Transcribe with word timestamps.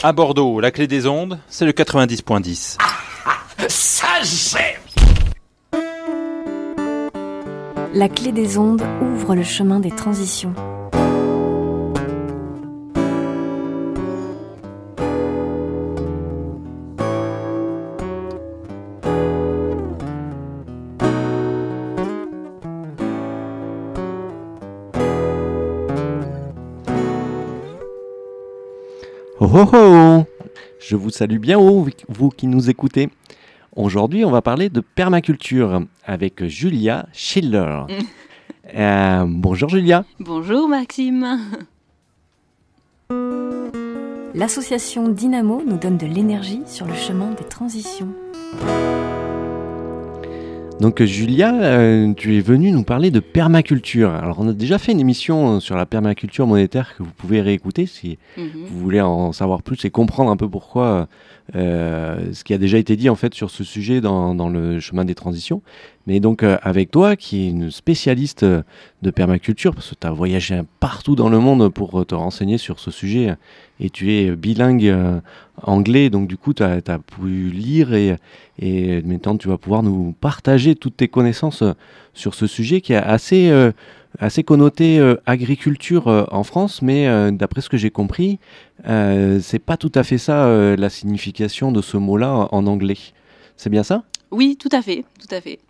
À 0.00 0.12
Bordeaux, 0.12 0.60
la 0.60 0.70
clé 0.70 0.86
des 0.86 1.08
ondes, 1.08 1.40
c'est 1.48 1.64
le 1.64 1.72
90.10. 1.72 2.78
Ça 3.68 4.06
j'ai 4.22 4.78
La 7.94 8.08
clé 8.08 8.30
des 8.30 8.58
ondes 8.58 8.82
ouvre 9.02 9.34
le 9.34 9.42
chemin 9.42 9.80
des 9.80 9.90
transitions. 9.90 10.54
Oh 29.60 29.68
oh 29.72 29.76
oh 29.76 30.24
Je 30.78 30.94
vous 30.94 31.10
salue 31.10 31.38
bien 31.38 31.58
haut, 31.58 31.84
vous 32.08 32.28
qui 32.28 32.46
nous 32.46 32.70
écoutez. 32.70 33.08
Aujourd'hui, 33.74 34.24
on 34.24 34.30
va 34.30 34.40
parler 34.40 34.68
de 34.68 34.80
permaculture 34.80 35.82
avec 36.04 36.44
Julia 36.46 37.06
Schiller. 37.12 37.80
Euh, 38.74 39.24
bonjour 39.26 39.70
Julia. 39.70 40.04
Bonjour 40.20 40.68
Maxime. 40.68 41.40
L'association 44.34 45.08
Dynamo 45.08 45.62
nous 45.66 45.78
donne 45.78 45.96
de 45.96 46.06
l'énergie 46.06 46.60
sur 46.66 46.84
le 46.84 46.92
chemin 46.92 47.30
des 47.30 47.44
transitions. 47.44 48.08
Donc 50.80 51.02
Julia, 51.02 51.54
euh, 51.60 52.12
tu 52.14 52.36
es 52.36 52.40
venue 52.40 52.70
nous 52.70 52.84
parler 52.84 53.10
de 53.10 53.18
permaculture. 53.18 54.10
Alors 54.10 54.38
on 54.38 54.48
a 54.48 54.52
déjà 54.52 54.78
fait 54.78 54.92
une 54.92 55.00
émission 55.00 55.56
euh, 55.56 55.60
sur 55.60 55.74
la 55.76 55.86
permaculture 55.86 56.46
monétaire 56.46 56.94
que 56.96 57.02
vous 57.02 57.10
pouvez 57.16 57.40
réécouter 57.40 57.86
si 57.86 58.16
Mhm. 58.36 58.44
vous 58.70 58.78
voulez 58.78 59.00
en 59.00 59.32
savoir 59.32 59.62
plus 59.62 59.84
et 59.84 59.90
comprendre 59.90 60.30
un 60.30 60.36
peu 60.36 60.48
pourquoi 60.48 61.08
euh, 61.56 62.32
ce 62.32 62.44
qui 62.44 62.54
a 62.54 62.58
déjà 62.58 62.78
été 62.78 62.94
dit 62.94 63.08
en 63.10 63.16
fait 63.16 63.34
sur 63.34 63.50
ce 63.50 63.64
sujet 63.64 64.00
dans, 64.00 64.36
dans 64.36 64.48
le 64.48 64.78
chemin 64.78 65.04
des 65.04 65.16
transitions. 65.16 65.62
Mais 66.08 66.20
donc 66.20 66.42
euh, 66.42 66.56
avec 66.62 66.90
toi 66.90 67.16
qui 67.16 67.44
est 67.44 67.50
une 67.50 67.70
spécialiste 67.70 68.42
euh, 68.42 68.62
de 69.02 69.10
permaculture, 69.10 69.74
parce 69.74 69.90
que 69.90 69.94
tu 69.94 70.06
as 70.06 70.10
voyagé 70.10 70.62
partout 70.80 71.14
dans 71.14 71.28
le 71.28 71.38
monde 71.38 71.68
pour 71.68 72.00
euh, 72.00 72.04
te 72.06 72.14
renseigner 72.14 72.56
sur 72.56 72.80
ce 72.80 72.90
sujet 72.90 73.36
et 73.78 73.90
tu 73.90 74.14
es 74.14 74.34
bilingue 74.34 75.20
anglais, 75.62 76.08
donc 76.08 76.26
du 76.26 76.38
coup 76.38 76.54
tu 76.54 76.62
as, 76.62 76.80
pu 76.80 77.50
lire 77.50 77.92
et, 77.92 78.16
maintenant 79.04 79.36
tu 79.36 79.48
vas 79.48 79.58
pouvoir 79.58 79.82
nous 79.82 80.14
partager 80.18 80.74
toutes 80.74 80.96
tes 80.96 81.08
connaissances 81.08 81.62
sur 82.14 82.34
ce 82.34 82.46
sujet 82.46 82.80
qui 82.80 82.94
est 82.94 82.96
assez... 82.96 83.52
assez 84.18 84.42
connoté 84.42 85.00
agriculture 85.26 86.26
en 86.32 86.42
France, 86.42 86.82
mais 86.82 87.30
d'après 87.30 87.60
ce 87.60 87.68
que 87.68 87.76
j'ai 87.76 87.90
compris, 87.90 88.40
c'est 88.84 89.62
pas 89.64 89.76
tout 89.76 89.92
à 89.94 90.02
fait 90.02 90.18
ça 90.18 90.48
la 90.76 90.90
signification 90.90 91.70
de 91.70 91.82
ce 91.82 91.96
mot-là 91.96 92.48
en 92.50 92.66
anglais. 92.66 92.98
C'est 93.56 93.70
bien 93.70 93.84
ça? 93.84 94.02
Oui, 94.32 94.56
tout 94.58 94.68
à 94.72 94.82
fait, 94.82 95.04
tout 95.20 95.32
à 95.32 95.40
fait. 95.40 95.60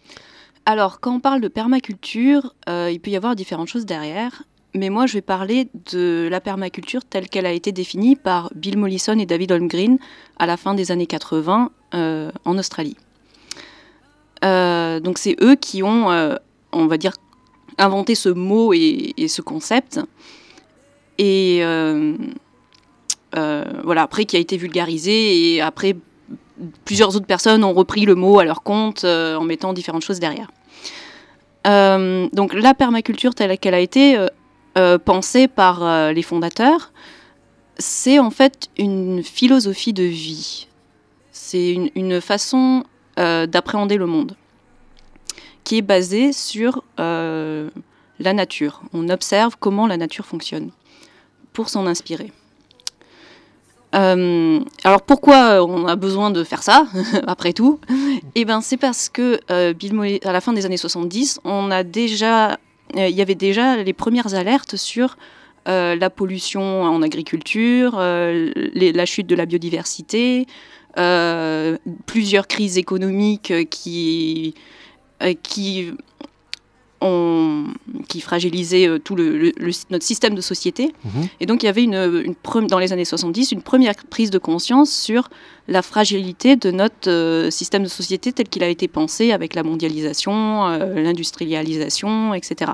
Alors, 0.70 1.00
quand 1.00 1.14
on 1.14 1.20
parle 1.20 1.40
de 1.40 1.48
permaculture, 1.48 2.54
euh, 2.68 2.90
il 2.92 3.00
peut 3.00 3.10
y 3.10 3.16
avoir 3.16 3.34
différentes 3.34 3.68
choses 3.68 3.86
derrière, 3.86 4.42
mais 4.74 4.90
moi 4.90 5.06
je 5.06 5.14
vais 5.14 5.22
parler 5.22 5.70
de 5.90 6.28
la 6.30 6.42
permaculture 6.42 7.06
telle 7.06 7.30
qu'elle 7.30 7.46
a 7.46 7.52
été 7.52 7.72
définie 7.72 8.16
par 8.16 8.52
Bill 8.54 8.76
Mollison 8.76 9.18
et 9.18 9.24
David 9.24 9.50
Holmgreen 9.52 9.98
à 10.38 10.44
la 10.44 10.58
fin 10.58 10.74
des 10.74 10.92
années 10.92 11.06
80 11.06 11.70
euh, 11.94 12.30
en 12.44 12.58
Australie. 12.58 12.98
Euh, 14.44 15.00
donc 15.00 15.16
c'est 15.16 15.36
eux 15.40 15.54
qui 15.54 15.82
ont, 15.82 16.10
on 16.72 16.86
va 16.86 16.98
dire, 16.98 17.14
inventé 17.78 18.14
ce 18.14 18.28
mot 18.28 18.74
et, 18.74 19.14
et 19.16 19.28
ce 19.28 19.40
concept. 19.40 20.00
Et 21.16 21.62
voilà, 23.32 24.02
après 24.02 24.26
qui 24.26 24.36
a 24.36 24.38
été 24.38 24.58
vulgarisé 24.58 25.54
et 25.54 25.62
après 25.62 25.96
plusieurs 26.84 27.16
autres 27.16 27.24
personnes 27.24 27.64
ont 27.64 27.72
repris 27.72 28.04
le 28.04 28.14
mot 28.14 28.38
à 28.38 28.44
leur 28.44 28.62
compte 28.62 29.04
en 29.04 29.44
mettant 29.44 29.72
différentes 29.72 30.04
choses 30.04 30.20
derrière. 30.20 30.50
Euh, 31.66 32.28
donc 32.32 32.54
la 32.54 32.74
permaculture 32.74 33.34
telle 33.34 33.58
qu'elle 33.58 33.74
a 33.74 33.80
été 33.80 34.16
euh, 34.16 34.28
euh, 34.76 34.98
pensée 34.98 35.48
par 35.48 36.12
les 36.12 36.22
fondateurs, 36.22 36.92
c'est 37.78 38.18
en 38.18 38.30
fait 38.30 38.68
une 38.76 39.22
philosophie 39.22 39.92
de 39.92 40.04
vie. 40.04 40.68
C'est 41.32 41.72
une, 41.94 42.20
façon 42.20 42.84
d'appréhender 43.16 43.96
le 43.96 44.06
monde 44.06 44.36
qui 45.64 45.78
est 45.78 45.82
basée 45.82 46.32
sur 46.32 46.84
la 46.96 48.32
nature. 48.32 48.82
On 48.92 49.08
observe 49.08 49.56
comment 49.58 49.86
la 49.86 49.96
nature 49.96 50.26
fonctionne 50.26 50.70
pour 51.52 51.68
s'en 51.68 51.86
inspirer. 51.86 52.32
Euh, 53.94 54.60
alors 54.84 55.02
pourquoi 55.02 55.64
on 55.64 55.86
a 55.86 55.96
besoin 55.96 56.30
de 56.30 56.44
faire 56.44 56.62
ça, 56.62 56.86
après 57.26 57.52
tout? 57.52 57.80
Eh 58.34 58.44
ben 58.44 58.60
c'est 58.60 58.76
parce 58.76 59.08
que 59.08 59.40
euh, 59.50 59.72
à 60.24 60.32
la 60.32 60.40
fin 60.40 60.52
des 60.52 60.66
années 60.66 60.76
70, 60.76 61.40
on 61.44 61.70
euh, 61.70 63.08
il 63.08 63.16
y 63.16 63.22
avait 63.22 63.34
déjà 63.34 63.76
les 63.76 63.92
premières 63.92 64.34
alertes 64.34 64.76
sur 64.76 65.16
euh, 65.68 65.96
la 65.96 66.10
pollution 66.10 66.82
en 66.82 67.02
agriculture, 67.02 67.96
euh, 67.98 68.50
la 68.74 69.06
chute 69.06 69.26
de 69.26 69.34
la 69.34 69.46
biodiversité, 69.46 70.46
euh, 70.98 71.76
plusieurs 72.06 72.46
crises 72.46 72.78
économiques 72.78 73.50
euh, 73.50 73.64
euh, 75.22 75.34
qui 75.42 75.92
qui 78.08 78.20
fragilisaient 78.20 78.88
euh, 78.88 78.98
tout 78.98 79.14
le, 79.14 79.38
le- 79.38 79.52
le- 79.56 79.72
notre 79.90 80.04
système 80.04 80.34
de 80.34 80.40
société. 80.40 80.92
Mhm. 81.04 81.28
Et 81.40 81.46
donc 81.46 81.62
il 81.62 81.66
y 81.66 81.68
avait 81.68 81.84
une, 81.84 82.34
dans 82.68 82.78
les 82.78 82.92
années 82.92 83.04
70 83.04 83.52
une 83.52 83.62
première 83.62 83.94
prise 84.10 84.30
de 84.30 84.38
conscience 84.38 84.90
sur 84.90 85.28
la 85.68 85.82
fragilité 85.82 86.56
de 86.56 86.70
notre 86.70 87.08
euh, 87.10 87.50
système 87.50 87.82
de 87.84 87.88
société 87.88 88.32
tel 88.32 88.48
qu'il 88.48 88.62
a 88.64 88.68
été 88.68 88.88
pensé 88.88 89.30
avec 89.32 89.54
la 89.54 89.62
mondialisation, 89.62 90.66
euh, 90.66 90.94
l'industrialisation, 91.00 92.34
etc. 92.34 92.72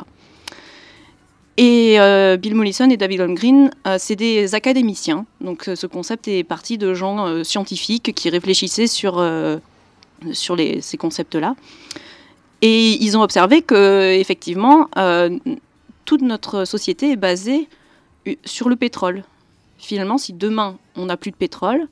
Et 1.57 2.01
euh, 2.01 2.37
Bill 2.37 2.55
Mollison 2.57 2.91
et 2.91 2.97
David 2.97 3.21
Holmgreen, 3.21 3.71
euh, 3.87 3.97
c'est 3.99 4.17
des 4.17 4.55
académiciens. 4.57 5.25
Donc 5.41 5.71
ce 5.75 5.87
concept 5.87 6.27
est 6.29 6.43
parti 6.43 6.79
de 6.79 6.95
gens 6.95 7.45
scientifiques 7.45 8.13
qui 8.15 8.29
réfléchissaient 8.31 8.89
sur, 8.89 9.23
sur 10.33 10.57
les- 10.57 10.81
ces 10.81 10.97
concepts-là. 10.97 11.55
Et 12.67 12.97
ils 13.05 13.15
ont 13.19 13.21
observé 13.21 13.61
que 13.61 14.15
effectivement, 14.19 14.89
euh, 14.97 15.39
toute 16.07 16.23
notre 16.23 16.65
société 16.65 17.11
est 17.11 17.17
basée 17.17 17.69
sur 18.47 18.71
le 18.71 18.77
pétrole. 18.77 19.23
Finalement, 19.77 20.17
si 20.17 20.33
demain 20.33 20.79
on 20.97 21.05
n'a 21.05 21.19
plus 21.19 21.31
de 21.31 21.37
pétrole, 21.37 21.89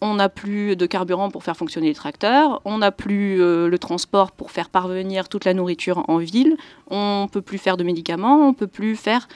on 0.00 0.14
n'a 0.14 0.28
plus 0.28 0.76
de 0.76 0.86
carburant 0.86 1.30
pour 1.30 1.42
faire 1.42 1.56
fonctionner 1.56 1.88
les 1.88 1.94
tracteurs, 1.94 2.60
on 2.64 2.78
n'a 2.78 2.92
plus 2.92 3.42
euh, 3.42 3.68
le 3.68 3.76
transport 3.76 4.30
pour 4.30 4.52
faire 4.52 4.68
parvenir 4.68 5.28
toute 5.28 5.44
la 5.44 5.52
nourriture 5.52 6.04
en 6.08 6.18
ville, 6.18 6.56
on 6.90 7.26
peut 7.32 7.42
plus 7.42 7.58
faire 7.58 7.76
de 7.76 7.82
médicaments, 7.82 8.46
on 8.46 8.52
peut 8.54 8.68
plus 8.68 8.94
faire 8.94 9.26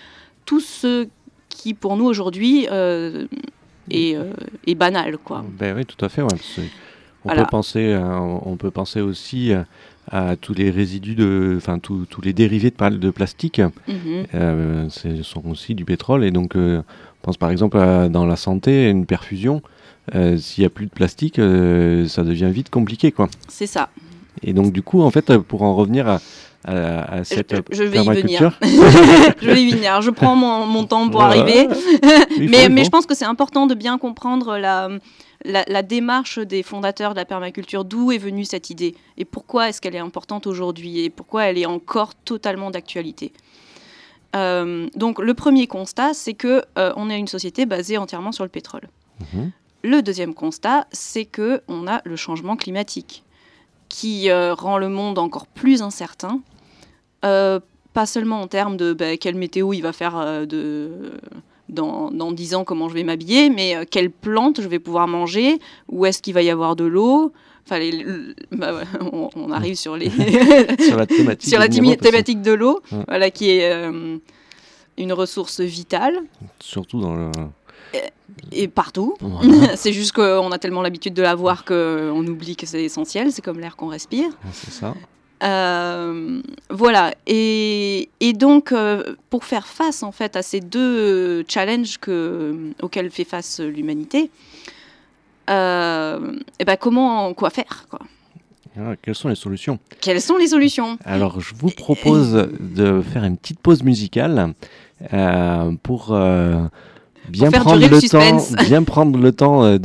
tout 0.44 0.61
ce 0.61 1.09
qui 1.49 1.75
pour 1.75 1.97
nous 1.97 2.05
aujourd'hui 2.05 2.69
euh, 2.71 3.27
est, 3.91 4.15
euh, 4.15 4.33
est 4.65 4.77
banal, 4.77 5.19
quoi. 5.19 5.44
Ben 5.59 5.75
oui, 5.77 5.84
tout 5.87 6.05
à 6.05 6.09
fait. 6.09 6.22
ouais, 6.22 6.28
que 6.28 6.61
on, 6.61 6.65
Voilà. 7.25 7.43
peut 7.43 7.50
penser, 7.50 7.99
on 8.44 8.56
peut 8.56 8.71
penser 8.71 9.00
aussi 9.00 9.53
à 10.10 10.36
tous 10.36 10.54
les 10.54 10.70
résidus, 10.70 11.14
de, 11.14 11.54
enfin 11.56 11.78
tous 11.78 12.06
les 12.22 12.32
dérivés 12.32 12.70
de, 12.70 12.88
de 12.96 13.10
plastique. 13.10 13.60
Mhm. 13.86 14.24
Euh, 14.34 14.86
ce 14.88 15.22
sont 15.22 15.42
aussi 15.48 15.74
du 15.74 15.84
pétrole. 15.84 16.24
Et 16.24 16.30
donc, 16.30 16.56
euh, 16.56 16.78
on 17.22 17.24
pense 17.24 17.36
par 17.36 17.50
exemple 17.50 17.76
à- 17.78 18.08
dans 18.08 18.24
la 18.26 18.36
santé, 18.36 18.88
une 18.91 19.06
perfusion. 19.06 19.62
euh, 20.14 20.36
S'il 20.38 20.62
n'y 20.62 20.66
a 20.66 20.70
plus 20.70 20.86
de 20.86 20.91
plastique, 20.91 21.36
ça 21.36 22.22
devient 22.24 22.50
vite 22.50 22.70
compliqué. 22.70 23.12
Quoi. 23.12 23.28
C'est 23.48 23.66
ça. 23.66 23.88
Et 24.42 24.52
donc, 24.52 24.72
du 24.72 24.82
coup, 24.82 25.02
en 25.02 25.10
fait, 25.10 25.36
pour 25.38 25.62
en 25.62 25.74
revenir 25.74 26.08
à, 26.08 26.20
à- 26.64 27.16
à 27.19 27.25
cette 27.25 27.54
je, 27.70 27.76
je 27.76 27.82
vais 27.84 28.02
y 28.02 28.06
venir. 28.08 28.58
je 29.42 29.46
vais 29.50 29.62
y 29.62 29.70
venir. 29.70 30.00
Je 30.00 30.10
prends 30.10 30.36
mon, 30.36 30.64
mon 30.66 30.84
temps 30.84 31.08
pour 31.08 31.22
arriver. 31.22 31.69
mais, 32.38 32.69
mais 32.69 32.84
je 32.84 32.90
pense 32.90 33.06
que 33.06 33.14
c'est 33.14 33.25
important 33.25 33.66
de 33.66 33.75
bien 33.75 33.98
comprendre 33.98 34.56
la, 34.58 34.88
la, 35.44 35.64
la 35.69 35.82
démarche 35.82 36.38
des 36.38 36.62
fondateurs 36.62 37.12
de 37.12 37.17
la 37.17 37.25
permaculture, 37.25 37.85
d'où 37.85 38.12
est 38.12 38.19
venue 38.19 38.44
cette 38.44 38.70
idée 38.70 38.94
et 39.17 39.25
pourquoi 39.25 39.69
est-ce 39.69 39.81
qu'elle 39.81 39.94
est 39.94 40.00
importante 40.00 40.46
aujourd'hui 40.46 41.00
et 41.00 41.11
pourquoi 41.11 41.44
elle 41.44 41.58
est 41.58 41.67
encore 41.67 42.14
totalement 42.14 42.70
d'actualité? 42.70 43.32
Euh, 44.37 44.88
donc 44.94 45.19
le 45.20 45.35
premier 45.35 45.67
constat, 45.67 46.14
c'est 46.14 46.35
que 46.35 46.62
euh, 46.79 46.93
on 46.96 47.11
est 47.11 47.19
une 47.19 47.29
société 47.29 47.67
basée 47.67 47.96
entièrement 47.96 48.32
sur 48.32 48.44
le 48.44 48.50
pétrole. 48.50 48.88
Mhm. 49.32 49.52
Le 49.85 50.02
deuxième 50.02 50.35
constat, 50.35 50.87
c'est 50.90 51.25
que 51.25 51.62
on 51.69 51.87
a 51.87 52.00
le 52.05 52.17
changement 52.17 52.56
climatique 52.56 53.25
qui 53.88 54.29
euh, 54.29 54.55
rend 54.55 54.76
le 54.76 54.88
monde 54.88 55.19
encore 55.19 55.46
plus 55.46 55.82
incertain. 55.82 56.40
Pas 57.23 58.06
seulement 58.06 58.43
en 58.43 58.46
termes 58.46 58.76
de 58.76 58.93
bah, 58.93 59.17
quelle 59.17 59.35
météo 59.35 59.73
il 59.73 59.81
va 59.81 59.93
faire 59.93 60.46
de, 60.46 61.11
dans, 61.78 62.10
dans 62.10 62.30
10 62.32 62.54
ans, 62.56 62.64
comment 62.64 62.88
je 62.88 62.94
vais 62.94 63.04
m'habiller, 63.04 63.48
mais 63.50 63.75
euh, 63.76 63.84
quelles 63.90 64.10
plantes 64.10 64.60
je 64.60 64.69
vais 64.69 64.78
pouvoir 64.78 65.08
manger, 65.08 65.58
où 65.88 66.04
est-ce 66.06 66.20
qu'il 66.20 66.34
va 66.34 66.42
y 66.42 66.50
avoir 66.50 66.76
de 66.76 66.84
l'eau. 66.84 67.32
Enfin, 67.64 67.78
les- 67.78 68.04
bah, 68.52 68.75
ouais, 68.75 68.84
on, 69.12 69.28
on 69.36 69.50
arrive 69.52 69.76
sur 69.76 69.96
les 69.96 70.10
sur 70.88 70.96
la 70.96 71.06
thématique, 71.06 71.48
sur 71.48 71.58
la 71.58 71.69
de 72.42 72.52
l'eau, 72.52 72.80
Ouais. 72.92 73.04
voilà, 73.08 73.30
qui 73.30 73.50
est 73.50 73.70
euh, 73.72 74.16
une 74.96 75.12
ressource 75.12 75.60
vitale. 75.60 76.16
surtout 76.60 77.00
dans 77.00 77.14
le, 77.14 77.30
Et 78.52 78.69
partout. 78.69 79.14
C'est 79.76 79.92
juste 79.92 80.12
qu'on 80.12 80.50
a 80.50 80.58
tellement 80.58 80.82
l'habitude 80.82 81.14
de 81.14 81.22
la 81.22 81.34
voir 81.34 81.64
qu'on 81.64 82.26
oublie 82.26 82.56
que 82.56 82.66
c'est 82.66 82.82
essentiel. 82.84 83.32
C'est 83.32 83.42
comme 83.42 83.60
l'air 83.60 83.76
qu'on 83.76 83.88
respire. 83.88 84.30
C'est 84.52 84.72
ça. 84.72 84.94
Euh, 85.43 86.43
voilà. 86.70 87.14
Et, 87.26 88.08
et 88.20 88.32
donc, 88.32 88.73
euh, 88.73 89.14
pour 89.31 89.44
faire 89.44 89.67
face 89.67 90.02
en 90.02 90.12
fait 90.12 90.35
à 90.37 90.43
ces 90.43 90.61
deux 90.61 91.44
challenges 91.49 91.99
que, 91.99 92.73
auxquels 92.82 93.11
fait 93.11 93.25
face 93.25 93.61
l'humanité, 93.61 94.31
euh, 95.49 96.32
et 96.58 96.64
ben 96.64 96.76
comment, 96.76 97.32
quoi 97.35 97.50
faire 97.50 97.87
quoi? 97.88 98.00
Alors, 98.76 98.94
quelles 99.00 99.14
sont 99.14 99.29
les 99.29 99.35
solutions? 99.35 99.79
Quelles 100.00 100.20
sont 100.20 100.37
les 100.37 100.49
solutions? 100.49 100.99
Alors, 101.05 101.40
je 101.40 101.55
vous 101.55 101.70
propose 101.70 102.49
de 102.61 103.02
faire 103.02 103.25
une 103.25 103.37
petite 103.37 103.61
pause 103.61 103.82
musicale 103.82 104.55
pour 105.82 106.17
bien, 107.29 107.50
prendre 107.50 107.88
le 107.88 108.08
temps, 108.08 108.64
bien 108.69 108.82
prendre 108.82 109.19
le 109.19 109.32
temps 109.32 109.64
euh, 109.64 109.79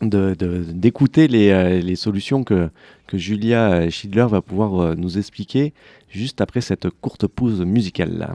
de 0.00 0.34
de- 0.38 0.46
de- 0.64 0.72
d'écouter 0.72 1.28
les, 1.28 1.50
euh, 1.50 1.80
les 1.80 1.96
solutions 1.96 2.44
que, 2.44 2.68
que 3.06 3.18
Julia 3.18 3.88
Schindler 3.90 4.26
va 4.28 4.40
pouvoir 4.42 4.80
euh, 4.80 4.94
nous 4.96 5.18
expliquer 5.18 5.72
juste 6.08 6.40
après 6.40 6.60
cette 6.60 6.88
courte 7.00 7.26
pause 7.26 7.60
musicale. 7.62 8.34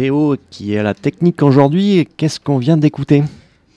Théo, 0.00 0.36
qui 0.48 0.72
est 0.72 0.78
à 0.78 0.82
la 0.82 0.94
technique 0.94 1.42
aujourd'hui, 1.42 2.08
qu'est-ce 2.16 2.40
qu'on 2.40 2.56
vient 2.56 2.78
d'écouter 2.78 3.22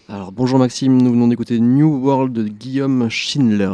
Alors 0.07 0.31
bonjour 0.31 0.57
Maxime, 0.57 1.01
nous 1.01 1.11
venons 1.11 1.27
d'écouter 1.27 1.59
New 1.59 1.97
World 2.01 2.31
de 2.31 2.47
Guillaume 2.47 3.09
Schindler. 3.09 3.73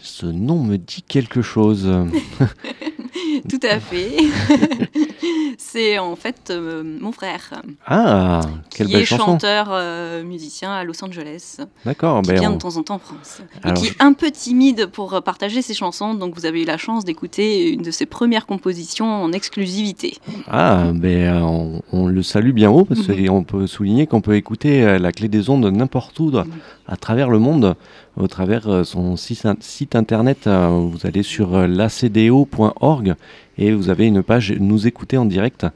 Ce 0.00 0.26
nom 0.26 0.64
me 0.64 0.76
dit 0.76 1.04
quelque 1.06 1.40
chose. 1.40 1.88
Tout 3.48 3.60
à 3.62 3.78
fait. 3.80 4.16
c'est 5.58 5.98
en 5.98 6.16
fait 6.16 6.48
euh, 6.50 6.82
mon 7.00 7.12
frère 7.12 7.62
Ah, 7.86 8.40
quelle 8.70 8.86
qui 8.86 8.92
belle 8.94 9.02
est 9.02 9.06
chanson. 9.06 9.24
chanteur 9.26 9.68
euh, 9.70 10.22
musicien 10.24 10.72
à 10.72 10.84
Los 10.84 11.02
Angeles, 11.04 11.58
D'accord, 11.84 12.22
qui 12.22 12.30
ben 12.30 12.40
vient 12.40 12.50
on- 12.50 12.54
de 12.54 12.60
temps 12.60 12.76
en 12.76 12.82
temps 12.82 12.94
en 12.94 12.98
France 12.98 13.40
et 13.62 13.66
Alors, 13.68 13.80
qui 13.82 13.88
est 13.88 14.02
un 14.02 14.12
peu 14.12 14.30
timide 14.30 14.86
pour 14.86 15.14
euh, 15.14 15.20
partager 15.20 15.62
ses 15.62 15.74
chansons. 15.74 16.14
Donc 16.14 16.34
vous 16.34 16.46
avez 16.46 16.62
eu 16.62 16.64
la 16.64 16.76
chance 16.78 17.04
d'écouter 17.04 17.70
une 17.70 17.82
de 17.82 17.90
ses 17.90 18.06
premières 18.06 18.46
compositions 18.46 19.06
en 19.22 19.32
exclusivité. 19.32 20.16
Ah, 20.48 20.90
ben, 20.94 21.42
on, 21.42 21.82
on 21.92 22.06
le 22.06 22.22
salue 22.22 22.52
bien 22.52 22.70
haut 22.70 22.84
parce 22.84 23.06
Mhm. 23.08 23.26
qu'on 23.28 23.44
peut 23.44 23.66
souligner 23.66 24.06
qu'on 24.06 24.20
peut 24.20 24.36
écouter 24.36 24.98
la 24.98 25.12
clé 25.12 25.28
des 25.28 25.50
ondes 25.50 25.64
n'importe 25.66 26.18
où 26.20 26.30
Mhm. 26.30 26.44
à 26.86 26.96
travers 26.96 27.30
le 27.30 27.38
monde, 27.38 27.74
au 28.16 28.28
travers 28.28 28.68
euh, 28.68 28.84
son 28.84 29.16
site, 29.16 29.96
internet. 29.96 30.46
euh, 30.46 30.68
vous 30.68 31.06
allez 31.06 31.22
sur 31.22 31.54
euh, 31.54 31.66
lacdo.org 31.66 33.14
et 33.58 33.72
vous 33.72 33.90
avez 33.90 34.06
une 34.06 34.22
page 34.22 34.52
Nous 34.52 34.86
écouter 34.86 35.16
en 35.16 35.24
direct. 35.24 35.66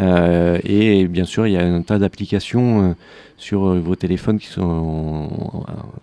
Euh, 0.00 0.58
et 0.64 1.06
bien 1.06 1.24
sûr, 1.24 1.46
il 1.46 1.52
y 1.52 1.56
a 1.56 1.64
un 1.64 1.82
tas 1.82 1.98
d'applications 1.98 2.82
euh, 2.82 2.94
sur 3.36 3.66
euh, 3.66 3.80
vos 3.80 3.96
téléphones 3.96 4.38
qui 4.38 4.46
sont 4.46 5.28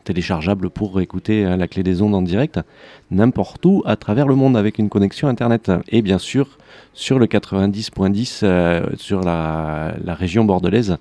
téléchargeables 0.04 0.70
pour 0.70 1.02
écouter 1.02 1.44
la 1.44 1.68
clé 1.68 1.84
des 1.84 2.02
ondes 2.02 2.16
en 2.16 2.22
direct 2.22 2.60
n'importe 3.10 3.66
où 3.66 3.84
à 3.86 3.96
travers 3.98 4.28
le 4.28 4.36
monde 4.36 4.56
avec 4.56 4.80
une 4.80 4.90
connexion 4.90 5.28
internet. 5.28 5.72
Et 5.90 6.02
bien 6.02 6.18
sûr, 6.18 6.58
sur 6.94 7.20
le 7.20 7.26
90.10 7.26 8.40
euh, 8.44 8.86
sur 8.98 9.22
la, 9.22 9.94
région 10.08 10.46
bordelaise 10.46 10.98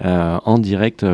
en 0.00 0.58
direct. 0.58 1.04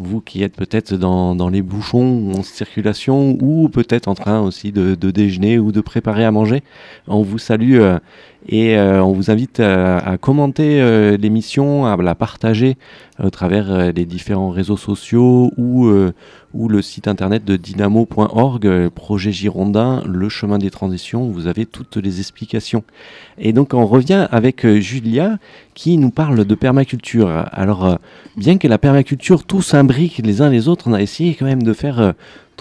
vous 0.00 0.20
qui 0.20 0.42
êtes 0.42 0.56
peut-être 0.56 0.94
dans, 0.94 1.48
les 1.48 1.62
bouchons 1.62 2.18
ou 2.18 2.32
en 2.32 2.42
circulation 2.42 3.38
ou 3.40 3.68
peut-être 3.68 4.08
en 4.08 4.14
train 4.14 4.40
aussi 4.40 4.72
de, 4.72 4.94
déjeuner 4.94 5.58
ou 5.60 5.70
de 5.70 5.80
préparer 5.80 6.24
à 6.24 6.32
manger, 6.32 6.64
on 7.06 7.22
vous 7.22 7.38
salue 7.38 7.80
et 8.48 8.76
euh, 8.76 9.02
on 9.02 9.12
vous 9.12 9.30
invite 9.30 9.60
à, 9.60 9.98
à 9.98 10.16
commenter 10.16 10.80
euh, 10.80 11.16
l'émission, 11.18 11.86
à 11.86 11.96
la 11.96 12.14
partager 12.14 12.76
au 13.22 13.30
travers 13.30 13.70
euh, 13.70 13.92
les 13.94 14.06
différents 14.06 14.50
réseaux 14.50 14.76
sociaux 14.76 15.52
ou, 15.56 15.86
euh, 15.86 16.12
ou 16.54 16.68
le 16.68 16.80
site 16.80 17.08
internet 17.08 17.44
de 17.44 17.56
dynamo.org, 17.56 18.66
euh, 18.66 18.88
projet 18.90 19.32
Girondin, 19.32 20.02
le 20.06 20.28
chemin 20.28 20.58
des 20.58 20.70
transitions, 20.70 21.28
vous 21.28 21.46
avez 21.46 21.66
toutes 21.66 21.96
les 21.96 22.20
explications. 22.20 22.84
Et 23.38 23.52
donc 23.52 23.74
on 23.74 23.86
revient 23.86 24.26
avec 24.30 24.64
euh, 24.64 24.80
Julia 24.80 25.38
qui 25.74 25.98
nous 25.98 26.10
parle 26.10 26.44
de 26.44 26.54
permaculture. 26.54 27.28
Alors 27.52 27.84
euh, 27.84 27.96
bien 28.36 28.56
que 28.56 28.68
la 28.68 28.78
permaculture 28.78 29.44
tout 29.44 29.62
s'imbrique 29.62 30.18
les 30.24 30.40
uns 30.40 30.48
les 30.48 30.68
autres, 30.68 30.88
on 30.88 30.94
a 30.94 31.02
essayé 31.02 31.34
quand 31.34 31.46
même 31.46 31.62
de 31.62 31.72
faire 31.74 32.00
euh, 32.00 32.12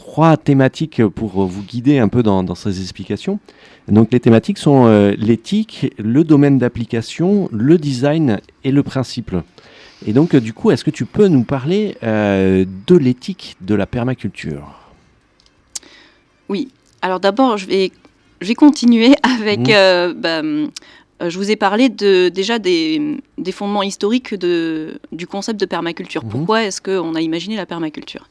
trois 0.07 0.37
thématiques 0.37 1.05
pour 1.05 1.43
euh, 1.43 1.45
vous 1.45 1.63
guider 1.63 1.99
un 1.99 2.07
peu 2.07 2.23
dans, 2.23 2.41
dans 2.41 2.55
ces 2.55 2.81
explications. 2.81 3.39
Donc 3.89 4.13
les 4.13 4.21
thématiques 4.21 4.57
sont 4.57 4.85
euh, 4.85 5.13
l'éthique, 5.17 5.93
le 5.97 6.23
domaine 6.23 6.57
d'application, 6.57 7.49
le 7.51 7.77
design 7.77 8.39
et 8.63 8.71
le 8.71 8.83
principe. 8.83 9.35
Et 10.05 10.13
donc 10.13 10.33
euh, 10.33 10.39
du 10.39 10.53
coup, 10.53 10.71
est-ce 10.71 10.85
que 10.85 10.91
tu 10.91 11.05
peux 11.05 11.27
nous 11.27 11.43
parler 11.43 11.97
euh, 12.03 12.63
de 12.87 12.95
l'éthique 12.95 13.57
de 13.59 13.75
la 13.75 13.85
permaculture? 13.85 14.79
Oui. 16.47 16.69
Alors 17.01 17.19
d'abord, 17.19 17.57
je 17.57 17.67
vais, 17.67 17.91
je 18.39 18.47
vais 18.47 18.55
continuer 18.55 19.13
avec. 19.23 19.69
Euh, 19.69 20.13
bah, 20.13 20.41
je 21.19 21.35
vous 21.37 21.49
ai 21.51 21.55
parlé 21.55 21.89
de, 21.89 22.29
déjà 22.29 22.59
des, 22.59 23.17
des 23.39 23.51
fondements 23.51 23.83
historiques 23.83 24.35
de, 24.35 25.01
du 25.11 25.25
concept 25.27 25.59
de 25.59 25.65
permaculture. 25.65 26.23
Mhm. 26.23 26.29
Pourquoi 26.29 26.63
est-ce 26.63 26.79
qu'on 26.79 27.13
a 27.15 27.21
imaginé 27.21 27.57
la 27.57 27.65
permaculture? 27.65 28.29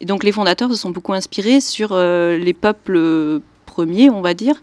Et 0.00 0.06
donc 0.06 0.24
les 0.24 0.32
fondateurs 0.32 0.70
se 0.70 0.76
sont 0.76 0.90
beaucoup 0.90 1.12
inspirés 1.12 1.60
sur 1.60 1.90
euh, 1.92 2.38
les 2.38 2.54
peuples 2.54 2.96
euh, 2.96 3.40
premiers, 3.66 4.10
on 4.10 4.22
va 4.22 4.34
dire, 4.34 4.60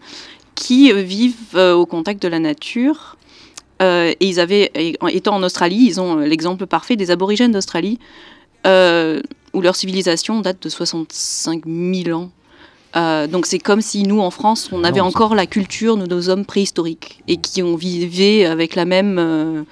qui 0.54 0.92
euh, 0.92 1.02
vivent 1.02 1.56
au 1.56 1.86
contact 1.86 2.22
de 2.22 2.28
la 2.28 2.38
nature. 2.38 3.16
Et 3.80 4.16
ils 4.20 4.40
avaient, 4.40 4.72
étant 5.12 5.36
en 5.36 5.42
Australie, 5.44 5.86
ils 5.86 6.00
ont 6.00 6.16
l'exemple 6.16 6.66
parfait 6.66 6.96
des 6.96 7.12
aborigènes 7.12 7.52
d'Australie, 7.52 8.00
où 8.64 9.60
leur 9.60 9.76
civilisation 9.76 10.40
date 10.40 10.60
de 10.64 10.68
65 10.68 11.62
000 11.64 12.18
ans. 12.18 12.30
Euh, 12.96 13.26
donc 13.26 13.46
c'est 13.46 13.58
comme 13.58 13.80
si 13.80 14.02
nous, 14.02 14.20
en 14.20 14.30
France, 14.30 14.70
on 14.72 14.82
avait 14.82 15.00
encore 15.00 15.34
la 15.34 15.46
culture 15.46 15.96
de 15.96 16.06
nos 16.06 16.30
hommes 16.30 16.44
préhistoriques 16.44 17.22
et 17.28 17.36
qui 17.36 17.62
ont 17.62 17.76
vivé 17.76 18.46
avec 18.46 18.74
la 18.74 18.84
même... 18.84 19.18
euh, 19.18 19.62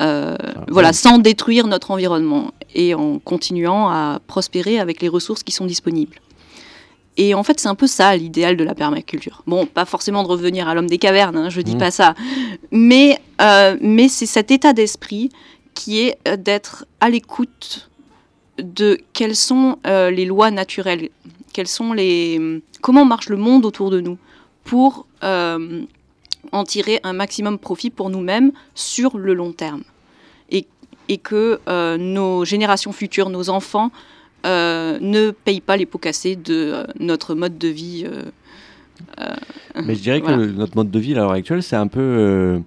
euh, 0.00 0.36
voilà, 0.68 0.92
sans 0.92 1.18
détruire 1.18 1.66
notre 1.66 1.90
environnement 1.90 2.52
et 2.74 2.94
en 2.94 3.18
continuant 3.18 3.88
à 3.88 4.20
prospérer 4.26 4.78
avec 4.80 5.00
les 5.00 5.08
ressources 5.08 5.42
qui 5.42 5.52
sont 5.52 5.66
disponibles. 5.66 6.16
Et 7.16 7.34
en 7.34 7.44
fait, 7.44 7.60
c'est 7.60 7.68
un 7.68 7.76
peu 7.76 7.86
ça 7.86 8.16
l'idéal 8.16 8.56
de 8.56 8.64
la 8.64 8.74
permaculture. 8.74 9.42
Bon, 9.46 9.66
pas 9.66 9.84
forcément 9.84 10.24
de 10.24 10.28
revenir 10.28 10.68
à 10.68 10.74
l'homme 10.74 10.88
des 10.88 10.98
cavernes, 10.98 11.36
hein, 11.36 11.48
je 11.48 11.60
dis 11.60 11.74
Mhm. 11.74 11.78
pas 11.78 11.90
ça, 11.92 12.14
mais, 12.72 13.18
euh, 13.40 13.76
mais 13.80 14.08
c'est 14.08 14.26
cet 14.26 14.50
état 14.50 14.72
d'esprit 14.72 15.30
qui 15.74 16.00
est 16.00 16.18
euh, 16.26 16.36
d'être 16.36 16.86
à 17.00 17.10
l'écoute 17.10 17.88
de 18.58 18.98
quelles 19.12 19.36
sont 19.36 19.78
euh, 19.86 20.10
les 20.10 20.24
lois 20.24 20.50
naturelles, 20.50 21.10
quelles 21.52 21.68
sont 21.68 21.92
les 21.92 22.60
comment 22.80 23.04
marche 23.04 23.28
le 23.28 23.36
monde 23.36 23.64
autour 23.64 23.90
de 23.90 24.00
nous 24.00 24.18
pour 24.64 25.06
en 26.52 26.64
tirer 26.64 27.00
un 27.02 27.12
maximum 27.12 27.58
profit 27.58 27.90
pour 27.90 28.10
nous-mêmes 28.10 28.52
sur 28.74 29.18
le 29.18 29.34
long 29.34 29.52
terme 29.52 29.82
et, 30.50 30.66
et 31.08 31.18
que 31.18 31.60
euh, 31.68 31.96
nos 31.96 32.44
générations 32.44 32.92
futures, 32.92 33.30
nos 33.30 33.50
enfants 33.50 33.90
euh, 34.46 34.98
ne 35.00 35.30
payent 35.30 35.60
pas 35.60 35.76
les 35.76 35.86
pots 35.86 35.98
cassés 35.98 36.36
de 36.36 36.54
euh, 36.54 36.84
notre 37.00 37.34
mode 37.34 37.58
de 37.58 37.68
vie. 37.68 38.06
Mais 39.74 39.94
je 39.94 40.00
dirais 40.00 40.20
voilà. 40.20 40.36
que 40.38 40.42
notre 40.52 40.76
mode 40.76 40.90
de 40.90 40.98
vie 40.98 41.12
à 41.12 41.16
l'heure 41.16 41.32
actuelle, 41.32 41.62
c'est 41.62 41.76
un 41.76 41.88
peu 41.88 42.60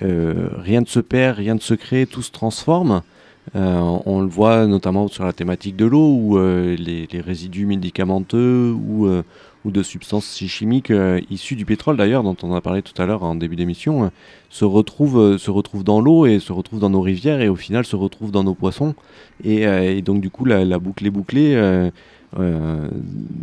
rien 0.00 0.80
ne 0.80 0.86
se 0.86 1.00
perd, 1.00 1.38
rien 1.38 1.54
ne 1.54 1.60
se 1.60 1.74
crée, 1.74 2.06
tout 2.06 2.22
se 2.22 2.32
transforme. 2.32 3.02
Euh, 3.54 3.98
on 4.06 4.20
le 4.22 4.26
voit 4.26 4.66
notamment 4.66 5.06
sur 5.08 5.24
la 5.24 5.32
thématique 5.32 5.76
de 5.76 5.86
l'eau 5.86 6.16
où 6.20 6.38
euh, 6.38 6.74
les, 6.76 7.06
les 7.10 7.20
résidus 7.20 7.66
médicamenteux 7.66 8.72
ou, 8.72 9.06
euh, 9.06 9.22
ou 9.66 9.72
de 9.72 9.82
substances 9.82 10.38
chimiques 10.46 10.92
euh, 10.92 11.20
issues 11.28 11.56
du 11.56 11.64
pétrole 11.64 11.96
d'ailleurs, 11.96 12.22
dont 12.22 12.36
on 12.44 12.54
a 12.54 12.60
parlé 12.60 12.82
tout 12.82 13.00
à 13.02 13.04
l'heure 13.04 13.24
en 13.24 13.34
début 13.34 13.56
d'émission, 13.56 14.04
euh, 14.04 14.08
se, 14.48 14.64
retrouvent, 14.64 15.18
euh, 15.18 15.38
se 15.38 15.50
retrouvent 15.50 15.82
dans 15.82 16.00
l'eau 16.00 16.24
et 16.24 16.38
se 16.38 16.52
retrouvent 16.52 16.78
dans 16.78 16.90
nos 16.90 17.00
rivières 17.00 17.40
et 17.40 17.48
au 17.48 17.56
final 17.56 17.84
se 17.84 17.96
retrouvent 17.96 18.30
dans 18.30 18.44
nos 18.44 18.54
poissons. 18.54 18.94
Et, 19.44 20.00
donc 20.02 20.20
du 20.20 20.30
coup 20.30 20.44
la, 20.44 20.78
boucle 20.78 21.04
est 21.04 21.10
bouclée. 21.10 21.54
euh, 21.56 22.88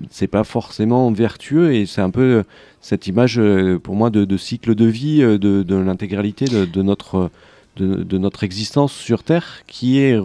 c'est 0.09 0.27
pas 0.27 0.43
forcément 0.43 1.11
vertueux 1.11 1.73
et 1.73 1.85
c'est 1.85 2.01
un 2.01 2.09
peu 2.09 2.43
cette 2.79 3.07
image 3.07 3.41
pour 3.81 3.95
moi 3.95 4.09
de, 4.09 4.37
cycle 4.37 4.75
de 4.75 4.85
vie 4.85 5.19
de, 5.19 5.75
l'intégralité 5.75 6.45
de, 6.45 6.81
notre 6.81 7.29
de, 7.77 8.17
notre 8.17 8.43
existence 8.43 8.93
sur 8.93 9.23
Terre 9.23 9.63
qui 9.67 9.99
est 9.99 10.17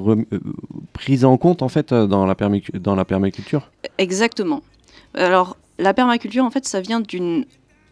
prise 0.93 1.25
en 1.25 1.37
compte 1.37 1.63
en 1.63 1.69
fait 1.69 1.93
dans 1.93 2.27
la, 2.27 2.35
permicu- 2.35 2.77
dans 2.79 2.95
la 2.95 3.05
permaculture. 3.05 3.71
Exactement. 3.99 4.63
Alors, 5.15 5.57
la 5.79 5.95
permaculture, 5.95 6.45
en 6.45 6.51
fait, 6.51 6.67
ça 6.67 6.81
vient 6.81 7.01
d'une. 7.01 7.45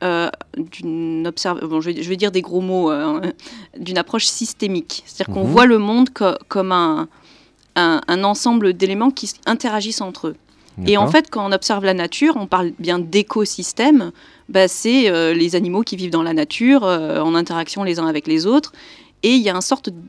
euh, 0.03 0.29
d'une 0.57 1.23
bon, 1.63 1.81
je, 1.81 1.91
vais, 1.91 2.03
je 2.03 2.09
vais 2.09 2.17
dire 2.17 2.31
des 2.31 2.43
gros 2.43 2.61
mots, 2.61 2.91
euh, 2.91 3.21
d'une 3.79 3.97
approche 3.99 4.27
systémique. 4.27 5.03
C'est-à-dire 5.07 5.33
qu'on 5.35 5.45
Mhm. 5.45 5.51
voit 5.51 5.67
le 5.67 5.79
monde 5.79 6.11
co- 6.11 6.37
comme 6.49 6.71
un, 6.73 7.09
un, 7.77 8.01
un 8.07 8.25
ensemble 8.25 8.73
d'éléments 8.75 9.11
qui 9.11 9.33
interagissent 9.47 10.01
entre 10.03 10.29
eux. 10.29 10.37
Et 10.87 10.99
en 10.99 11.07
fait, 11.07 11.31
quand 11.31 11.49
on 11.49 11.53
observe 11.53 11.87
la 11.87 11.95
nature, 11.95 12.35
on 12.37 12.47
parle 12.47 12.73
bien 12.79 12.99
d'écosystème, 12.99 14.13
bah, 14.51 14.69
c'est 14.69 15.09
euh, 15.09 15.33
les 15.33 15.57
animaux 15.57 15.81
qui 15.83 15.97
vivent 15.97 16.11
dans 16.11 16.23
la 16.23 16.35
nature, 16.35 16.85
euh, 16.85 17.21
en 17.21 17.35
interaction 17.35 17.83
les 17.83 17.99
uns 17.99 18.07
avec 18.07 18.27
les 18.27 18.45
autres. 18.47 18.73
Et 19.23 19.35
il 19.35 19.43
y 19.43 19.49
a 19.49 19.55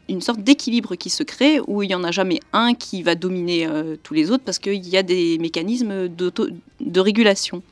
une 0.10 0.22
sorte 0.22 0.40
d'équilibre 0.40 0.96
qui 0.96 1.10
se 1.10 1.24
crée 1.24 1.60
où 1.66 1.82
il 1.82 1.88
n'y 1.88 1.96
en 1.96 2.04
a 2.04 2.12
jamais 2.12 2.40
un 2.54 2.74
qui 2.74 3.02
va 3.04 3.16
dominer 3.16 3.66
euh, 3.66 3.96
tous 4.04 4.14
les 4.14 4.32
autres 4.32 4.44
parce 4.44 4.60
qu'il 4.60 4.88
y 4.88 4.98
a 4.98 5.04
des 5.04 5.38
mécanismes 5.40 6.08
de 6.10 7.00
régulation. 7.00 7.64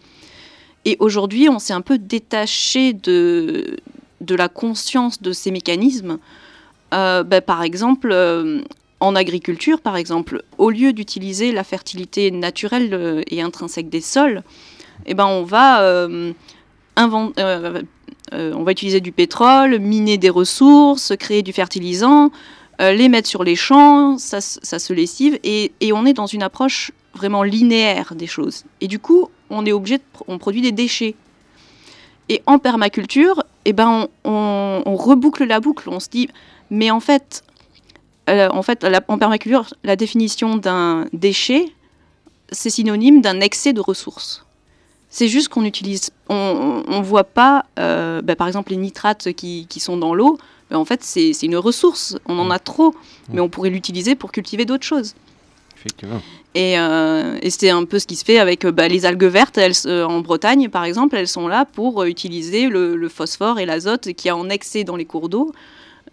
Et 0.86 0.98
aujourd'hui, 1.00 1.50
on 1.50 1.60
s'est 1.60 1.74
un 1.74 1.82
peu 1.82 1.98
détaché 1.98 2.94
de, 2.94 3.78
la 4.28 4.48
conscience 4.48 5.22
de 5.22 5.34
ces 5.34 5.52
mécanismes. 5.52 6.20
Euh, 6.94 7.24
bah, 7.24 7.42
par 7.42 7.64
exemple, 7.64 8.12
euh, 8.12 8.62
en 9.00 9.16
agriculture, 9.16 9.82
par 9.82 9.98
exemple, 9.98 10.44
au 10.60 10.70
lieu 10.70 10.94
d'utiliser 10.94 11.52
la 11.52 11.64
fertilité 11.64 12.30
naturelle 12.30 13.24
et 13.28 13.42
intrinsèque 13.42 13.90
des 13.90 14.02
sols, 14.02 14.44
eh 15.08 15.16
ben, 15.16 15.26
on 15.26 15.44
va 15.44 15.82
euh, 15.82 16.32
euh, 18.34 18.54
on 18.56 18.64
va 18.64 18.72
utiliser 18.72 19.02
du 19.02 19.12
pétrole, 19.12 19.80
miner 19.80 20.18
des 20.18 20.30
ressources, 20.30 21.14
créer 21.18 21.44
du 21.44 21.54
fertilisant, 21.54 22.32
euh, 22.82 22.92
les 22.92 23.10
mettre 23.10 23.28
sur 23.28 23.44
les 23.44 23.56
champs, 23.56 24.18
ça, 24.18 24.42
ça 24.42 24.80
se 24.80 24.94
lessive, 24.94 25.40
et, 25.44 25.72
et 25.80 25.94
on 25.94 26.06
est 26.06 26.14
dans 26.14 26.26
une 26.26 26.44
approche 26.44 26.92
vraiment 27.14 27.44
linéaire 27.44 28.16
des 28.16 28.28
choses. 28.28 28.66
Et 28.82 28.88
du 28.88 29.00
coup, 29.00 29.30
on 29.50 29.66
est 29.66 29.72
obligé 29.72 29.98
de, 29.98 30.04
on 30.28 30.38
produit 30.38 30.62
des 30.62 30.72
déchets. 30.72 31.16
Et 32.30 32.42
en 32.46 32.60
permaculture, 32.60 33.44
eh 33.66 33.74
ben, 33.74 34.08
on, 34.24 34.96
reboucle 34.96 35.46
la 35.46 35.60
boucle. 35.60 35.90
On 35.90 36.00
se 36.00 36.10
dit, 36.10 36.30
mais 36.70 36.90
en 36.92 37.00
fait, 37.00 37.44
euh, 38.30 38.50
en 38.50 38.64
fait, 38.64 38.86
en 39.08 39.18
permaculture, 39.18 39.74
la 39.84 39.96
définition 39.96 40.58
d'un 40.58 41.06
déchet, 41.14 41.72
c'est 42.52 42.70
synonyme 42.70 43.22
d'un 43.22 43.40
excès 43.42 43.74
de 43.74 43.82
ressources. 43.82 44.46
C'est 45.18 45.30
juste 45.30 45.48
qu'on 45.48 45.64
utilise, 45.64 46.10
on 46.28 46.84
ne 46.90 47.02
voit 47.02 47.24
pas, 47.24 47.64
euh, 47.80 48.22
bah, 48.22 48.36
par 48.36 48.48
exemple, 48.48 48.72
les 48.72 48.76
nitrates 48.76 49.32
qui, 49.32 49.66
qui 49.70 49.80
sont 49.80 49.96
dans 49.96 50.14
l'eau. 50.14 50.38
bah, 50.70 50.78
en 50.78 50.84
fait, 50.84 51.06
c'est 51.06 51.32
une 51.42 51.56
ressource. 51.56 52.18
On 52.26 52.38
en 52.38 52.52
a 52.52 52.60
trop, 52.60 52.94
mais 53.32 53.40
on 53.40 53.48
pourrait 53.48 53.70
l'utiliser 53.70 54.16
pour 54.16 54.34
cultiver 54.34 54.66
d'autres 54.66 54.84
choses. 54.84 55.14
Effectivement. 55.78 56.22
Et, 56.54 56.78
euh, 56.78 57.38
et 57.42 57.50
c'est 57.50 57.70
un 57.70 57.86
peu 57.86 57.98
ce 57.98 58.08
qui 58.08 58.18
se 58.18 58.26
fait 58.26 58.40
avec 58.40 58.66
euh, 58.66 58.74
bah, 58.74 58.90
les 58.90 59.06
algues 59.06 59.24
vertes. 59.24 59.58
Elles, 59.58 59.72
euh, 59.86 60.04
en 60.04 60.20
Bretagne, 60.20 60.68
par 60.68 60.84
exemple, 60.84 61.16
elles 61.16 61.30
sont 61.30 61.48
là 61.48 61.64
pour 61.64 62.04
utiliser 62.04 62.68
le, 62.68 62.98
le 62.98 63.08
phosphore 63.08 63.58
et 63.60 63.66
l'azote 63.66 64.12
qui 64.12 64.28
a 64.28 64.36
en 64.36 64.50
excès 64.50 64.84
dans 64.84 64.98
les 64.98 65.06
cours 65.06 65.30
d'eau. 65.30 65.54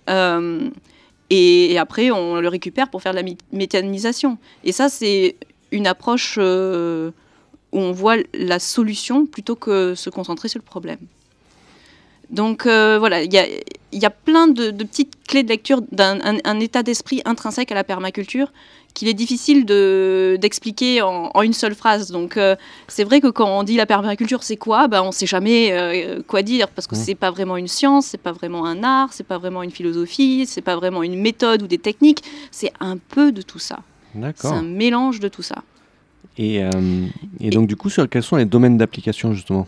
Et, 0.09 1.73
et 1.73 1.79
après, 1.79 2.13
on 2.13 2.37
le 2.41 2.47
récupère 2.49 2.89
pour 2.89 3.03
faire 3.03 3.13
de 3.13 3.17
la 3.17 3.25
mé- 3.25 3.39
méthanisation. 3.53 4.39
Et 4.63 4.71
ça, 4.71 4.89
c'est 4.89 5.35
une 5.73 5.89
approche 5.89 6.37
euh, 6.39 7.11
où 7.73 7.79
on 7.81 7.93
voit 7.93 8.17
la 8.35 8.59
solution 8.59 9.27
plutôt 9.27 9.57
que 9.57 9.95
se 9.95 10.11
concentrer 10.11 10.49
sur 10.49 10.59
le 10.59 10.65
problème. 10.65 10.99
Donc 12.31 12.65
euh, 12.67 12.99
voilà, 12.99 13.23
il 13.23 13.33
y 13.33 13.39
a, 13.39 13.47
il 13.93 14.03
y 14.03 14.07
a 14.07 14.11
plein 14.11 14.47
de, 14.49 14.71
de 14.71 14.85
petites 14.85 15.13
clés 15.29 15.43
de 15.43 15.49
lecture 15.51 15.83
d'un 15.93 16.19
un- 16.23 16.39
un 16.45 16.61
état 16.61 16.83
d'esprit 16.83 17.21
intrinsèque 17.27 17.71
à 17.71 17.75
la 17.75 17.85
permaculture 17.85 18.51
qu'il 18.95 19.09
est 19.09 19.15
difficile 19.15 19.65
de- 19.67 20.39
d'expliquer 20.41 21.03
en, 21.03 21.31
en 21.35 21.43
une 21.43 21.53
seule 21.53 21.75
phrase. 21.75 22.11
Donc 22.11 22.39
euh, 22.39 22.57
c'est 22.89 23.05
vrai 23.05 23.21
que 23.21 23.27
quand 23.29 23.49
on 23.59 23.63
dit 23.65 23.77
la 23.77 23.85
permaculture 23.85 24.43
c'est 24.45 24.57
quoi, 24.57 24.89
ben, 24.89 25.03
on 25.03 25.09
ne 25.09 25.13
sait 25.13 25.27
jamais 25.27 25.73
euh, 25.73 26.23
quoi 26.27 26.43
dire 26.43 26.69
parce 26.69 26.87
que 26.87 26.95
Mmh. 26.95 26.99
c'est 27.05 27.15
pas 27.15 27.31
vraiment 27.31 27.59
une 27.59 27.69
science, 27.69 28.07
c'est 28.07 28.19
pas 28.19 28.33
vraiment 28.33 28.65
un 28.65 28.83
art, 28.83 29.13
c'est 29.13 29.27
pas 29.27 29.37
vraiment 29.39 29.63
une 29.63 29.71
philosophie, 29.71 30.47
c'est 30.47 30.63
pas 30.63 30.77
vraiment 30.77 31.03
une 31.03 31.21
méthode 31.21 31.63
ou 31.63 31.67
des 31.67 31.79
techniques, 31.79 32.23
c'est 32.51 32.73
un 32.81 32.97
peu 32.97 33.31
de 33.33 33.43
tout 33.43 33.59
ça. 33.59 33.81
C'est 34.37 34.49
un 34.49 34.63
mélange 34.63 35.21
de 35.21 35.29
tout 35.29 35.43
ça. 35.43 35.57
Et, 36.39 36.63
euh, 36.63 36.71
et 37.41 37.51
donc 37.51 37.67
du 37.67 37.77
coup, 37.77 37.91
sur 37.91 38.09
quels 38.09 38.23
sont 38.23 38.37
les 38.37 38.45
domaines 38.47 38.79
d'application 38.79 39.33
justement? 39.35 39.67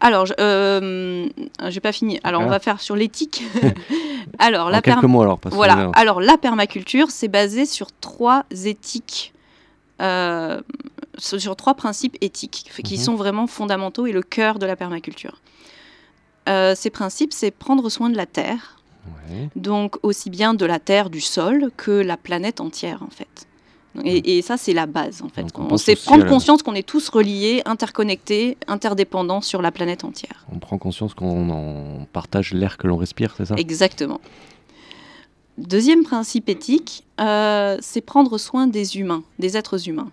Alors, 0.00 0.24
je- 0.26 0.32
euh, 0.40 1.28
j'ai 1.68 1.80
pas 1.80 1.92
fini. 1.92 2.18
Alors, 2.24 2.40
on 2.42 2.48
va 2.48 2.58
faire 2.58 2.80
sur 2.80 2.96
l'éthique. 2.96 3.42
Alors, 4.38 4.66
En 4.66 4.70
la 4.70 4.80
quelques 4.82 5.02
mots 5.04 5.22
alors. 5.22 5.38
Voilà. 5.50 5.74
là, 5.76 5.90
Alors, 5.94 6.20
la 6.20 6.36
permaculture, 6.38 7.10
c'est 7.10 7.28
basé 7.28 7.66
sur 7.66 7.88
trois 8.00 8.44
éthiques, 8.64 9.34
euh, 10.00 10.60
sur 11.18 11.54
trois 11.56 11.74
principes 11.74 12.16
éthiques 12.22 12.70
qui 12.84 12.94
Mhm. 12.96 13.00
sont 13.00 13.14
vraiment 13.14 13.46
fondamentaux 13.46 14.06
et 14.06 14.12
le 14.12 14.22
cœur 14.22 14.58
de 14.58 14.66
la 14.66 14.76
permaculture. 14.76 15.40
Euh, 16.48 16.74
ces 16.74 16.90
principes, 16.90 17.32
c'est 17.32 17.50
prendre 17.50 17.88
soin 17.90 18.08
de 18.08 18.16
la 18.16 18.26
terre, 18.26 18.78
ouais. 19.30 19.48
donc 19.56 19.96
aussi 20.02 20.30
bien 20.30 20.54
de 20.54 20.64
la 20.64 20.78
terre, 20.78 21.10
du 21.10 21.20
sol, 21.20 21.70
que 21.76 21.90
la 21.90 22.16
planète 22.16 22.60
entière, 22.60 23.02
en 23.02 23.10
fait. 23.10 23.46
Et, 24.04 24.38
et 24.38 24.42
ça, 24.42 24.56
c'est 24.56 24.72
la 24.74 24.86
base, 24.86 25.22
en 25.22 25.28
fait. 25.28 25.42
Donc, 25.42 25.72
on 25.72 25.76
sait 25.76 25.96
prendre 25.96 26.24
la- 26.24 26.28
conscience 26.30 26.62
qu'on 26.62 26.74
est 26.74 26.86
tous 26.86 27.08
reliés, 27.08 27.62
interconnectés, 27.64 28.56
interdépendants 28.66 29.40
sur 29.40 29.62
la 29.62 29.72
planète 29.72 30.04
entière. 30.04 30.44
On 30.52 30.58
prend 30.58 30.78
conscience 30.78 31.14
qu'on 31.14 31.50
en 31.50 32.04
partage 32.12 32.52
l'air 32.52 32.76
que 32.78 32.86
l'on 32.86 32.96
respire, 32.96 33.34
c'est 33.36 33.46
ça? 33.46 33.54
Exactement. 33.56 34.20
Deuxième 35.58 36.02
principe 36.04 36.48
éthique, 36.50 37.04
euh, 37.20 37.78
c'est 37.80 38.02
prendre 38.02 38.36
soin 38.36 38.66
des 38.66 38.98
humains, 38.98 39.22
des 39.38 39.56
êtres 39.56 39.88
humains. 39.88 40.10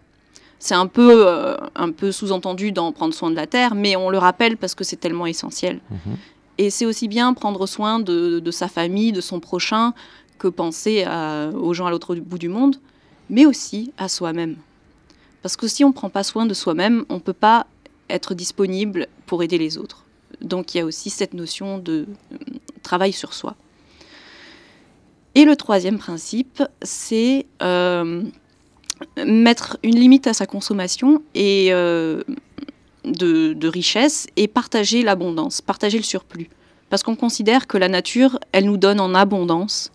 C'est 0.60 0.75
un 0.75 0.88
peu, 0.88 1.28
euh, 1.28 1.58
un 1.75 1.92
peu 1.92 2.13
sous-entendu 2.13 2.72
d'en 2.72 2.94
prendre 2.94 3.13
soin 3.13 3.30
de 3.30 3.36
la 3.36 3.48
terre, 3.48 3.75
mais 3.75 3.98
on 3.98 4.10
le 4.10 4.18
rappelle 4.18 4.56
parce 4.56 4.74
que 4.75 4.86
c'est 4.86 4.96
tellement 4.96 5.25
essentiel. 5.25 5.82
Mhm. 5.92 6.16
Et 6.60 6.70
c'est 6.70 6.86
aussi 6.86 7.10
bien 7.10 7.34
prendre 7.34 7.66
soin 7.68 8.00
de, 8.00 8.40
de 8.40 8.52
sa 8.52 8.70
famille, 8.70 9.12
de 9.12 9.20
son 9.20 9.42
prochain, 9.42 9.94
que 10.40 10.48
penser 10.48 11.04
à- 11.04 11.50
aux 11.50 11.74
gens 11.74 11.88
à 11.88 11.92
l'autre 11.92 12.16
bout 12.16 12.38
du 12.38 12.48
monde, 12.48 12.78
mais 13.34 13.48
aussi 13.48 13.92
à 13.98 14.08
soi-même. 14.08 14.58
Parce 15.42 15.58
que 15.58 15.68
si 15.68 15.84
on 15.84 15.88
ne 15.88 15.94
prend 15.94 16.12
pas 16.12 16.24
soin 16.24 16.46
de 16.46 16.54
soi-même, 16.54 17.04
on 17.10 17.16
ne 17.16 17.20
peut 17.20 17.34
pas 17.34 17.66
être 18.08 18.36
disponible 18.36 19.08
pour 19.25 19.42
aider 19.42 19.58
les 19.58 19.80
autres. 19.80 20.06
Donc 20.42 20.74
il 20.74 20.78
y 20.78 20.82
a 20.82 20.86
aussi 20.86 21.10
cette 21.10 21.34
notion 21.34 21.80
de 21.80 22.06
euh, 22.32 22.36
travail 22.84 23.12
sur 23.12 23.34
soi. 23.34 23.56
Et 25.34 25.46
le 25.46 25.56
troisième 25.56 25.98
principe, 25.98 26.62
c'est 26.84 27.48
euh, 27.63 28.22
mettre 29.25 29.78
une 29.82 29.96
limite 29.96 30.28
à 30.28 30.34
sa 30.34 30.46
consommation 30.46 31.24
et 31.34 31.70
euh, 31.74 32.22
de, 33.04 33.54
de 33.54 33.68
richesse 33.68 34.28
et 34.36 34.48
partager 34.48 35.02
l'abondance, 35.02 35.60
partager 35.60 35.98
le 35.98 36.04
surplus. 36.04 36.50
Parce 36.92 37.02
qu'on 37.02 37.16
considère 37.16 37.66
que 37.66 37.80
la 37.80 37.90
nature, 37.90 38.40
elle 38.52 38.66
nous 38.66 38.78
donne 38.78 39.00
en 39.00 39.16
abondance 39.16 39.92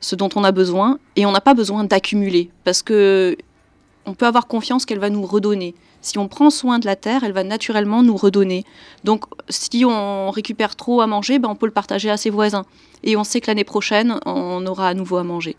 ce 0.00 0.16
dont 0.16 0.28
on 0.34 0.44
a 0.44 0.52
besoin 0.52 0.98
et 1.16 1.26
on 1.26 1.32
n'a 1.32 1.40
pas 1.40 1.54
besoin 1.54 1.84
d'accumuler 1.84 2.50
parce 2.64 2.82
que 2.82 3.36
on 4.06 4.14
peut 4.14 4.26
avoir 4.26 4.46
confiance 4.46 4.86
qu'elle 4.86 4.98
va 4.98 5.10
nous 5.10 5.24
redonner. 5.24 5.74
Si 6.00 6.16
on 6.16 6.26
prend 6.26 6.48
soin 6.48 6.78
de 6.78 6.86
la 6.86 6.96
terre, 6.96 7.22
elle 7.22 7.32
va 7.32 7.44
naturellement 7.44 8.02
nous 8.02 8.16
redonner. 8.16 8.64
Donc, 9.04 9.24
si 9.50 9.84
on 9.84 10.30
récupère 10.30 10.74
trop 10.74 11.02
à 11.02 11.06
manger, 11.06 11.38
ben, 11.38 11.50
on 11.50 11.54
peut 11.54 11.66
le 11.66 11.72
partager 11.72 12.08
à 12.08 12.16
ses 12.16 12.30
voisins. 12.30 12.64
Et 13.02 13.16
on 13.16 13.24
sait 13.24 13.42
que 13.42 13.48
l'année 13.48 13.64
prochaine, 13.64 14.18
on 14.24 14.64
aura 14.66 14.88
à 14.88 14.94
nouveau 14.94 15.18
à 15.18 15.24
manger. 15.24 15.54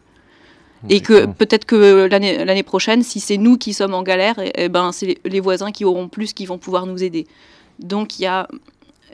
Et 0.89 1.01
que 1.01 1.27
peut-être 1.27 1.65
que 1.65 2.07
l'année 2.09 2.63
prochaine, 2.63 3.03
si 3.03 3.19
c'est 3.19 3.37
nous 3.37 3.59
qui 3.59 3.73
sommes 3.73 3.93
en 3.93 4.01
galère, 4.01 4.39
eh, 4.39 4.51
eh 4.55 4.67
ben, 4.67 4.91
c'est 4.91 5.05
les, 5.05 5.21
les 5.25 5.39
voisins 5.39 5.71
qui 5.71 5.85
auront 5.85 6.09
plus 6.09 6.33
qui 6.33 6.47
vont 6.47 6.57
pouvoir 6.57 6.87
nous 6.87 7.03
aider. 7.03 7.27
Donc, 7.77 8.17
il 8.17 8.23
y 8.23 8.25
a 8.25 8.47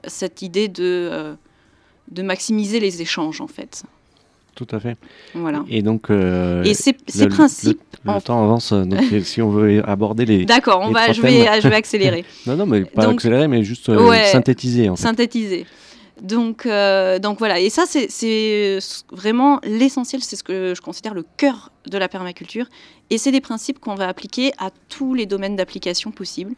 cette 0.05 0.41
idée 0.41 0.69
de, 0.69 1.09
euh, 1.11 1.35
de 2.09 2.23
maximiser 2.23 2.79
les 2.79 3.01
échanges, 3.01 3.41
en 3.41 3.47
fait. 3.47 3.83
Tout 4.57 4.67
à 4.75 4.79
fait. 4.79 4.97
Voilà. 5.35 5.63
Et 5.69 5.81
donc, 5.83 6.09
euh, 6.09 6.63
Et 6.63 6.73
ces, 6.73 6.95
le- 7.19 7.27
principes. 7.29 7.79
le, 8.03 8.11
le 8.11 8.17
en- 8.17 8.21
temps 8.21 8.43
avance. 8.43 8.73
Donc, 8.73 8.99
si 9.23 9.41
on 9.41 9.49
veut 9.51 9.87
aborder 9.87 10.25
les. 10.25 10.45
D'accord, 10.45 10.79
on 10.81 10.87
les 10.87 10.93
va, 10.93 11.11
je, 11.13 11.21
vais, 11.21 11.43
thèmes. 11.45 11.61
je 11.61 11.67
vais 11.69 11.75
accélérer. 11.75 12.25
Non, 12.47 12.55
non, 12.57 12.65
mais 12.65 12.83
pas 12.83 13.03
Donc- 13.05 13.13
accélérer, 13.13 13.47
mais 13.47 13.63
juste 13.63 13.87
euh, 13.89 14.09
Ouais. 14.09 14.25
synthétiser. 14.25 14.89
En 14.89 14.95
fait. 14.95 15.03
synthétiser. 15.03 15.65
Donc, 16.23 16.65
euh, 16.65 17.19
donc 17.19 17.37
voilà, 17.37 17.59
et 17.59 17.69
ça 17.69 17.83
c'est- 17.87 18.07
c'est 18.09 18.79
vraiment 19.11 19.59
l'essentiel, 19.63 20.23
c'est 20.23 20.35
ce 20.35 20.43
que 20.43 20.73
je 20.75 20.81
considère 20.81 21.13
le 21.13 21.23
cœur 21.37 21.71
de 21.85 21.95
la 21.99 22.07
permaculture, 22.07 22.65
et 23.11 23.19
c'est 23.19 23.31
des 23.31 23.41
principes 23.41 23.77
qu'on 23.79 23.93
va 23.93 24.07
appliquer 24.07 24.51
à 24.57 24.71
tous 24.89 25.13
les 25.13 25.27
domaines 25.27 25.55
d'application 25.55 26.09
possibles. 26.09 26.53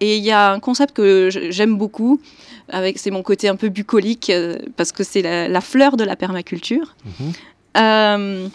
Et 0.00 0.16
il 0.16 0.24
y 0.24 0.30
a 0.30 0.52
un 0.52 0.60
concept 0.60 0.94
que 0.94 1.28
j'aime 1.30 1.76
beaucoup, 1.76 2.20
avec 2.68 2.98
c'est 2.98 3.10
mon 3.10 3.22
côté 3.22 3.48
un 3.48 3.56
peu 3.56 3.68
bucolique, 3.68 4.30
euh, 4.30 4.56
parce 4.76 4.92
que 4.92 5.04
c'est 5.04 5.22
la, 5.22 5.48
la 5.48 5.60
fleur 5.60 5.96
de 5.96 6.04
la 6.04 6.16
permaculture. 6.16 6.94
Mhm. 7.04 7.32
Euh, 7.76 8.48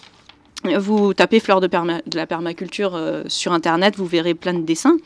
vous 0.79 1.13
tapez 1.13 1.39
fleur 1.39 1.61
de, 1.61 1.67
perma- 1.67 2.01
de 2.07 2.17
la 2.17 2.25
permaculture 2.25 2.95
euh, 2.95 3.23
sur 3.27 3.53
Internet, 3.53 3.95
vous 3.97 4.07
verrez 4.07 4.33
plein 4.33 4.53
de 4.53 4.63
dessins. 4.63 4.97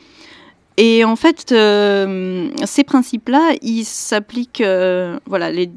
Et 0.76 1.04
en 1.04 1.16
fait, 1.16 1.52
euh, 1.52 2.48
ces 2.64 2.84
principes-là, 2.84 3.52
ils 3.60 3.84
s'appliquent, 3.84 4.62
voilà, 5.26 5.50
les, 5.50 5.70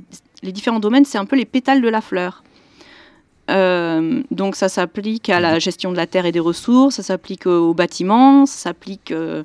les 0.44 0.52
différents 0.52 0.80
domaines, 0.80 1.04
c'est 1.04 1.18
un 1.18 1.26
peu 1.26 1.36
les 1.36 1.46
pétales 1.46 1.82
de 1.82 1.90
la 1.90 2.00
fleur. 2.00 2.44
Euh, 3.52 4.24
donc 4.32 4.56
ça 4.56 4.70
s'applique 4.70 5.30
à 5.30 5.40
la 5.40 5.60
gestion 5.60 5.92
de 5.92 5.98
la 5.98 6.08
terre 6.08 6.26
et 6.26 6.32
des 6.32 6.40
ressources, 6.40 6.96
ça 6.96 7.04
s'applique 7.04 7.46
aux, 7.46 7.74
bâtiments, 7.74 8.46
ça 8.46 8.70
s'applique 8.70 9.12
euh, 9.12 9.44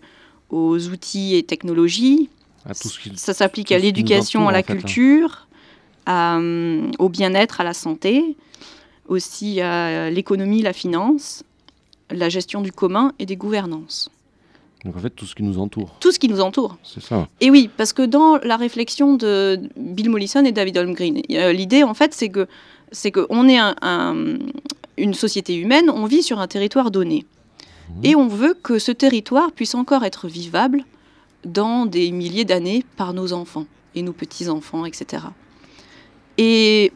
aux 0.51 0.89
outils 0.89 1.37
et 1.37 1.43
technologies, 1.43 2.29
À 2.65 2.75
tout 2.75 2.89
ce 2.89 2.99
qui- 3.01 3.13
ça 3.17 3.35
s'applique 3.35 3.73
à 3.73 3.79
l'éducation, 3.79 4.49
à 4.49 4.53
la 4.53 4.63
fait, 4.63 4.73
hein. 4.73 4.77
culture, 4.77 5.47
à, 6.07 6.37
hum, 6.37 6.91
au 6.99 7.09
bien-être, 7.09 7.61
à 7.61 7.65
la 7.65 7.75
santé, 7.75 8.37
aussi 9.09 9.61
à 9.61 10.11
l'économie, 10.11 10.63
la 10.63 10.73
finance, 10.73 11.43
la 12.11 12.29
gestion 12.29 12.61
du 12.61 12.73
commun 12.73 13.13
et 13.19 13.27
des 13.27 13.37
gouvernances. 13.37 14.11
Donc, 14.85 14.97
en 14.97 15.01
fait, 15.01 15.11
tout 15.11 15.27
ce 15.27 15.35
qui 15.35 15.43
nous 15.43 15.59
entoure. 15.59 15.97
Tout 16.01 16.13
ce 16.13 16.19
qui 16.19 16.29
nous 16.29 16.41
entoure. 16.41 16.77
C'est 16.85 17.03
ça. 17.03 17.27
Et 17.41 17.51
oui, 17.51 17.69
parce 17.77 17.93
que 17.93 18.03
dans 18.03 18.37
la 18.37 18.57
réflexion 18.57 19.15
de 19.15 19.61
Bill 19.77 20.09
Mollison 20.09 20.45
et 20.45 20.53
David 20.53 20.79
Holmgren, 20.79 21.21
euh, 21.33 21.53
l'idée 21.53 21.83
en 21.83 21.95
fait 21.95 22.15
c'est 22.15 22.29
que 22.29 22.47
c'est 22.93 23.11
qu'on 23.11 23.49
est 23.49 23.59
un- 23.59 23.75
un- 23.83 24.39
une 24.97 25.15
société 25.15 25.57
humaine, 25.57 25.91
on 25.91 26.07
vit 26.07 26.23
sur 26.23 26.39
un 26.39 26.47
territoire 26.47 26.91
donné, 26.91 27.27
Mhm. 27.97 28.05
et 28.05 28.17
on 28.17 28.29
veut 28.29 28.55
que 28.55 28.79
ce 28.79 28.93
territoire 28.93 29.53
puisse 29.53 29.75
encore 29.75 30.05
être 30.05 30.29
vivable 30.29 30.85
dans 31.45 31.87
des 31.87 32.11
milliers 32.11 32.45
d'années 32.45 32.85
par 32.97 33.13
nos 33.15 33.33
enfants 33.33 33.67
et 33.95 34.03
nos 34.03 34.13
petits 34.13 34.49
enfants, 34.49 34.85
etc. 34.85 35.25
Et 36.37 36.93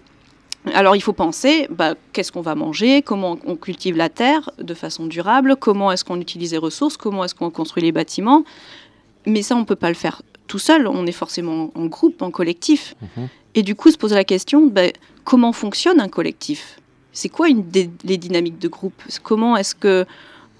alors 0.74 0.94
il 0.94 1.00
faut 1.00 1.12
penser, 1.12 1.66
bah, 1.70 1.94
qu'est-ce 2.12 2.31
qu'on 2.33 2.40
va 2.42 2.55
manger, 2.55 3.02
comment 3.02 3.38
on 3.46 3.57
cultive 3.57 3.96
la 3.96 4.09
terre 4.09 4.50
de 4.59 4.74
façon 4.74 5.07
durable, 5.07 5.57
comment 5.57 5.90
est-ce 5.90 6.05
qu'on 6.05 6.20
utilise 6.20 6.52
les 6.52 6.59
ressources, 6.59 6.96
comment 6.96 7.24
est-ce 7.24 7.35
qu'on 7.35 7.50
construit 7.50 7.83
les 7.83 7.92
bâtiments. 7.92 8.44
Mais 9.26 9.42
ça, 9.42 9.57
on 9.57 9.61
ne 9.61 9.64
peut 9.64 9.76
pas 9.76 9.88
le 9.88 9.94
faire 9.94 10.22
tout 10.48 10.59
seul, 10.59 10.87
on 10.87 11.07
est 11.07 11.12
forcément 11.12 11.70
en 11.74 11.87
groupe, 11.87 12.22
en 12.22 12.31
collectif. 12.31 12.94
Mhm. 13.16 13.28
Et 13.55 13.62
du 13.62 13.74
coup, 13.74 13.90
se 13.90 13.96
pose 13.98 14.12
la 14.12 14.24
question, 14.24 14.66
bah, 14.66 14.83
comment 15.24 15.52
fonctionne 15.52 16.00
un 16.00 16.09
collectif? 16.09 16.78
C'est 17.12 17.28
quoi 17.28 17.48
une 17.48 17.62
des- 17.68 17.90
les 18.05 18.16
dynamiques 18.16 18.59
de 18.59 18.68
groupe? 18.68 19.00
Comment 19.22 19.57
est-ce 19.57 19.74
que 19.74 20.07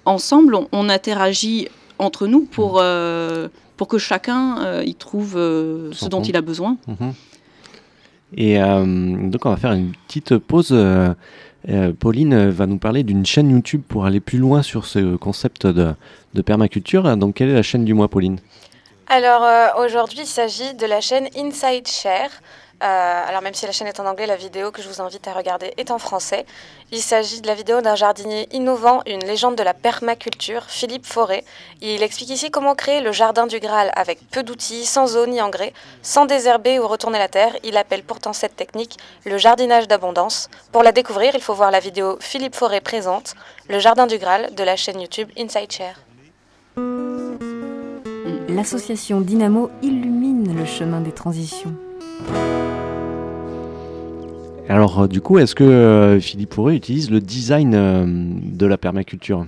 ensemble 0.05 0.55
on, 0.55 0.67
on 0.71 0.89
interagit 0.89 1.67
entre 1.99 2.27
nous 2.27 2.41
pour, 2.41 2.79
euh, 2.81 3.47
pour 3.77 3.87
que 3.87 3.97
chacun 3.97 4.57
euh, 4.63 4.83
y 4.85 4.95
trouve 4.95 5.35
euh, 5.37 5.91
ce 5.93 6.05
dont 6.09 6.17
compte. 6.17 6.27
il 6.29 6.35
a 6.35 6.41
besoin 6.41 6.77
Mhm. 6.87 7.13
Et 8.35 8.59
euh, 8.61 9.29
donc, 9.29 9.45
on 9.45 9.51
va 9.51 9.57
faire 9.57 9.73
une 9.73 9.91
petite 10.07 10.37
pause. 10.39 10.75
Pauline 11.99 12.49
va 12.49 12.65
nous 12.65 12.77
parler 12.79 13.03
d'une 13.03 13.25
chaîne 13.25 13.49
YouTube 13.51 13.83
pour 13.87 14.05
aller 14.05 14.19
plus 14.19 14.39
loin 14.39 14.61
sur 14.63 14.85
ce 14.85 15.15
concept 15.15 15.65
de, 15.67 15.93
de 16.33 16.41
permaculture. 16.41 17.15
Donc, 17.15 17.35
quelle 17.35 17.49
est 17.49 17.53
la 17.53 17.61
chaîne 17.61 17.85
du 17.85 17.93
mois, 17.93 18.07
Pauline? 18.09 18.39
Alors 19.07 19.43
euh, 19.43 19.85
aujourd'hui, 19.85 20.19
il 20.21 20.25
s'agit 20.25 20.73
de 20.73 20.85
la 20.85 20.99
chaîne 20.99 21.27
Inside 21.37 21.87
Share. 21.87 22.29
Euh, 22.83 23.21
alors 23.27 23.41
même 23.41 23.53
si 23.53 23.65
la 23.65 23.71
chaîne 23.71 23.87
est 23.87 23.99
en 24.01 24.05
anglais, 24.05 24.25
la 24.25 24.35
vidéo 24.35 24.71
que 24.71 24.81
je 24.81 24.89
vous 24.89 25.01
invite 25.01 25.25
à 25.27 25.33
regarder 25.33 25.73
est 25.77 25.89
en 25.89 25.99
français. 25.99 26.45
Il 26.91 27.01
s'agit 27.01 27.39
de 27.39 27.47
la 27.47 27.55
vidéo 27.55 27.79
d'un 27.79 27.95
jardinier 27.95 28.49
innovant, 28.51 29.01
une 29.05 29.23
légende 29.23 29.55
de 29.55 29.63
la 29.63 29.73
permaculture, 29.73 30.65
Philippe 30.67 31.05
Forêt. 31.05 31.45
Il 31.81 32.03
explique 32.03 32.29
ici 32.29 32.51
comment 32.51 32.75
créer 32.75 32.99
le 32.99 33.13
jardin 33.13 33.47
du 33.47 33.59
Graal 33.59 33.91
avec 33.95 34.19
peu 34.29 34.43
d'outils, 34.43 34.85
sans 34.85 35.15
eau 35.15 35.25
ni 35.25 35.41
engrais, 35.41 35.71
sans 36.01 36.25
désherber 36.25 36.77
ou 36.79 36.87
retourner 36.87 37.19
la 37.19 37.29
terre. 37.29 37.55
Il 37.63 37.77
appelle 37.77 38.03
pourtant 38.03 38.33
cette 38.33 38.57
technique 38.57 38.97
le 39.23 39.37
jardinage 39.37 39.87
d'abondance. 39.87 40.49
Pour 40.73 40.83
la 40.83 40.91
découvrir, 40.91 41.35
il 41.35 41.41
faut 41.41 41.53
voir 41.53 41.71
la 41.71 41.79
vidéo 41.79 42.17
Philippe 42.19 42.55
Forêt 42.55 42.81
présente, 42.81 43.35
le 43.69 43.79
jardin 43.79 44.07
du 44.07 44.17
Graal 44.17 44.53
de 44.53 44.63
la 44.63 44.75
chaîne 44.75 44.99
YouTube 44.99 45.29
Inside 45.37 45.71
Share. 45.71 45.99
L'association 48.49 49.21
Dynamo 49.21 49.71
illumine 49.81 50.55
le 50.55 50.65
chemin 50.65 50.99
des 50.99 51.13
transitions. 51.13 51.73
Alors, 54.69 55.01
euh, 55.01 55.07
du 55.07 55.21
coup, 55.21 55.39
est-ce 55.39 55.55
que 55.55 55.63
euh, 55.63 56.19
Philippe 56.19 56.53
Fauré 56.53 56.75
utilise 56.75 57.11
le 57.11 57.19
design 57.19 57.73
euh, 57.75 58.05
de 58.07 58.65
la 58.65 58.77
permaculture? 58.77 59.45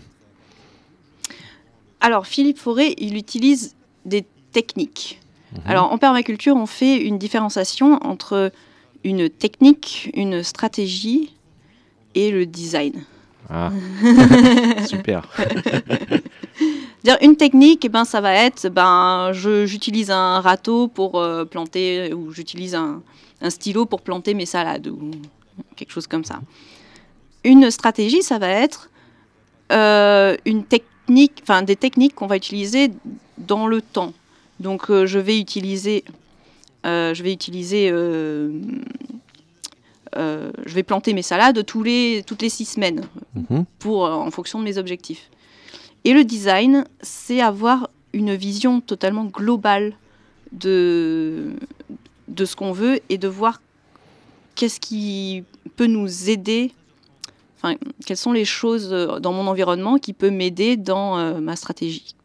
Alors, 2.02 2.28
Philippe 2.28 2.60
Forêt, 2.60 2.94
il 2.98 3.18
utilise 3.18 3.76
des 4.06 4.26
techniques. 4.52 5.20
Mhm. 5.54 5.62
Alors, 5.66 5.92
en 5.92 5.98
permaculture, 5.98 6.56
on 6.56 6.66
fait 6.66 6.98
une 6.98 7.18
différenciation 7.18 8.00
entre 8.06 8.52
une 9.04 9.30
technique, 9.30 10.12
une 10.14 10.44
stratégie 10.44 11.34
et 12.14 12.32
le 12.32 12.46
design. 12.46 13.04
Ah, 13.50 13.72
super. 14.88 15.30
Dire 17.04 17.18
une 17.22 17.36
technique, 17.36 17.86
eh 17.86 17.90
ben, 17.90 18.04
ça 18.04 18.20
va 18.20 18.34
être, 18.34 18.68
ben, 18.70 19.32
j'utilise 19.32 20.10
un 20.10 20.40
râteau 20.42 20.88
pour 20.88 21.20
euh, 21.20 21.46
planter, 21.46 22.14
ou 22.14 22.32
j'utilise 22.32 22.74
un, 22.74 23.02
un 23.42 23.50
stylo 23.50 23.86
pour 23.86 24.02
planter 24.02 24.34
mes 24.34 24.46
salades, 24.46 24.88
ou 24.88 25.12
quelque 25.76 25.92
chose 25.92 26.08
comme 26.08 26.24
ça. 26.24 26.42
Une 27.44 27.70
stratégie, 27.72 28.24
ça 28.24 28.40
va 28.40 28.50
être 28.50 28.90
euh, 29.72 30.36
une 30.46 30.64
technique, 30.64 31.40
enfin 31.44 31.62
des 31.62 31.76
techniques 31.76 32.16
qu'on 32.16 32.28
va 32.28 32.38
utiliser 32.38 32.92
dans 33.38 33.68
le 33.68 33.82
temps. 33.82 34.14
Donc, 34.60 34.90
euh, 34.90 35.06
je 35.06 35.20
vais 35.20 35.40
utiliser, 35.40 36.04
euh, 36.86 37.14
je 37.14 37.24
vais 37.24 37.34
utiliser, 37.34 37.90
je 37.90 38.50
vais 40.74 40.84
planter 40.84 41.14
mes 41.14 41.22
salades 41.22 41.66
tous 41.66 41.84
les, 41.84 42.24
toutes 42.26 42.42
les 42.42 42.50
six 42.50 42.66
semaines 42.66 43.02
Mhm. 43.36 43.66
pour, 43.80 44.04
en 44.04 44.32
fonction 44.32 44.60
de 44.60 44.64
mes 44.64 44.78
objectifs. 44.78 45.30
Et 46.06 46.14
le 46.14 46.24
design, 46.24 46.86
c'est 47.02 47.42
avoir 47.42 47.90
une 48.14 48.34
vision 48.34 48.80
totalement 48.80 49.26
globale 49.26 49.94
de, 50.52 51.54
de 52.28 52.46
ce 52.46 52.56
qu'on 52.56 52.72
veut 52.72 53.00
et 53.10 53.18
de 53.18 53.28
voir 53.28 53.62
qu'est-ce 54.56 54.80
qui 54.80 55.44
peut 55.76 55.88
nous 55.88 56.30
aider, 56.30 56.72
enfin, 57.58 57.76
quelles 58.06 58.18
sont 58.18 58.32
les 58.32 58.46
choses 58.46 58.90
euh, 58.92 59.20
dans 59.20 59.34
mon 59.34 59.48
environnement 59.48 59.98
qui 59.98 60.14
peut 60.14 60.32
m'aider 60.32 60.78
dans 60.78 61.18
euh, 61.18 61.40
ma 61.40 61.56
stratégie. 61.56 62.16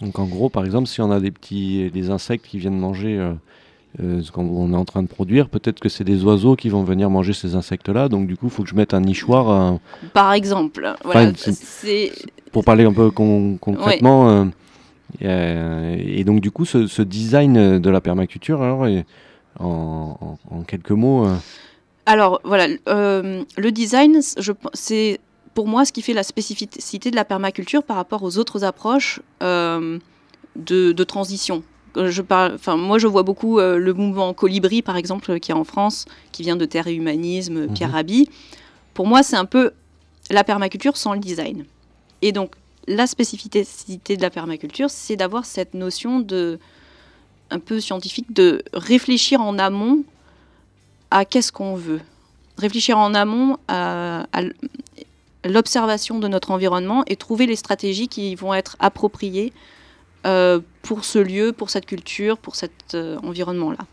Donc 0.00 0.18
en 0.18 0.26
gros, 0.26 0.48
par 0.48 0.64
exemple, 0.64 0.88
si 0.88 1.00
on 1.00 1.10
a 1.10 1.20
des 1.20 1.30
petits 1.30 1.90
des 1.92 2.10
insectes 2.10 2.46
qui 2.46 2.58
viennent 2.58 2.78
manger 2.78 3.18
euh, 3.18 3.32
euh, 4.02 4.22
ce 4.22 4.32
qu'on 4.32 4.72
est 4.72 4.76
en 4.76 4.84
train 4.84 5.02
de 5.02 5.08
produire, 5.08 5.48
peut-être 5.48 5.78
que 5.80 5.88
c'est 5.88 6.04
des 6.04 6.24
oiseaux 6.24 6.56
qui 6.56 6.68
vont 6.70 6.82
venir 6.82 7.10
manger 7.10 7.32
ces 7.34 7.54
insectes-là. 7.54 8.08
Donc 8.08 8.26
du 8.26 8.36
coup, 8.36 8.46
il 8.46 8.50
faut 8.50 8.62
que 8.62 8.68
je 8.70 8.74
mette 8.74 8.94
un 8.94 9.00
nichoir 9.00 9.78
Par 10.14 10.32
exemple, 10.32 10.94
voilà, 11.04 11.20
Enfin, 11.30 11.32
c'est- 11.36 11.52
c'est 11.52 12.12
pour 12.52 12.64
parler 12.64 12.84
un 12.84 12.92
peu 12.92 13.10
con- 13.10 13.58
concrètement. 13.60 14.48
et 15.20 16.24
donc 16.24 16.40
du 16.40 16.50
coup, 16.50 16.64
ce, 16.64 16.86
ce 16.86 17.02
design 17.02 17.78
de 17.78 17.90
la 17.90 18.00
permaculture, 18.00 18.62
alors, 18.62 18.86
en, 19.60 20.16
en- 20.20 20.38
en 20.56 20.62
quelques 20.62 20.90
mots, 20.92 21.26
euh, 21.26 21.34
Alors 22.06 22.40
voilà, 22.44 22.66
euh, 22.88 23.42
le 23.56 23.70
design, 23.72 24.20
c'est 24.74 25.20
pour 25.54 25.66
moi 25.68 25.84
ce 25.84 25.92
qui 25.92 26.02
fait 26.02 26.14
la 26.14 26.22
spécificité 26.22 27.10
de 27.10 27.16
la 27.16 27.24
permaculture 27.24 27.82
par 27.82 27.96
rapport 27.96 28.22
aux 28.22 28.38
autres 28.38 28.64
approches 28.64 29.20
euh, 29.42 29.98
de, 30.56 30.92
de 30.92 31.04
transition. 31.04 31.62
Je 31.94 32.22
parle, 32.22 32.54
enfin 32.54 32.76
moi 32.78 32.98
je 32.98 33.06
vois 33.06 33.22
beaucoup 33.22 33.58
euh, 33.58 33.76
le 33.76 33.92
mouvement 33.92 34.32
Colibri 34.32 34.80
par 34.80 34.96
exemple 34.96 35.38
qui 35.40 35.50
est 35.50 35.54
en 35.54 35.64
France, 35.64 36.06
qui 36.32 36.42
vient 36.42 36.56
de 36.56 36.64
Terre 36.64 36.86
et 36.86 36.94
Humanisme, 36.94 37.68
Pierre 37.68 37.92
Rabhi. 37.92 38.30
Pour 38.94 39.06
moi 39.06 39.22
c'est 39.22 39.36
un 39.36 39.44
peu 39.44 39.72
la 40.30 40.42
permaculture 40.42 40.96
sans 40.96 41.12
le 41.12 41.20
design. 41.20 41.66
Et 42.22 42.32
donc 42.32 42.52
la 42.88 43.06
spécificité 43.06 44.16
de 44.16 44.22
la 44.22 44.30
permaculture, 44.30 44.88
c'est 44.88 45.16
d'avoir 45.16 45.44
cette 45.44 45.74
notion 45.74 46.18
de 46.18 46.58
un 47.52 47.58
peu 47.58 47.80
scientifique 47.80 48.32
de 48.32 48.62
réfléchir 48.72 49.40
en 49.40 49.58
amont 49.58 50.04
à 51.10 51.24
qu'est-ce 51.24 51.52
qu'on 51.52 51.74
veut. 51.74 52.00
Réfléchir 52.56 52.98
en 52.98 53.14
amont 53.14 53.58
à, 53.68 54.24
l'observation 55.44 56.18
de 56.18 56.28
notre 56.28 56.50
environnement 56.50 57.04
et 57.06 57.16
trouver 57.16 57.46
les 57.46 57.56
stratégies 57.56 58.08
qui 58.08 58.34
vont 58.34 58.54
être 58.54 58.76
appropriées 58.80 59.52
euh, 60.24 60.60
pour 60.82 61.04
ce 61.04 61.18
lieu, 61.18 61.52
pour 61.52 61.68
cette 61.70 61.86
culture, 61.86 62.38
pour 62.38 62.54
cet 62.54 62.94
euh, 62.94 63.18
environnement-là. 63.22 63.84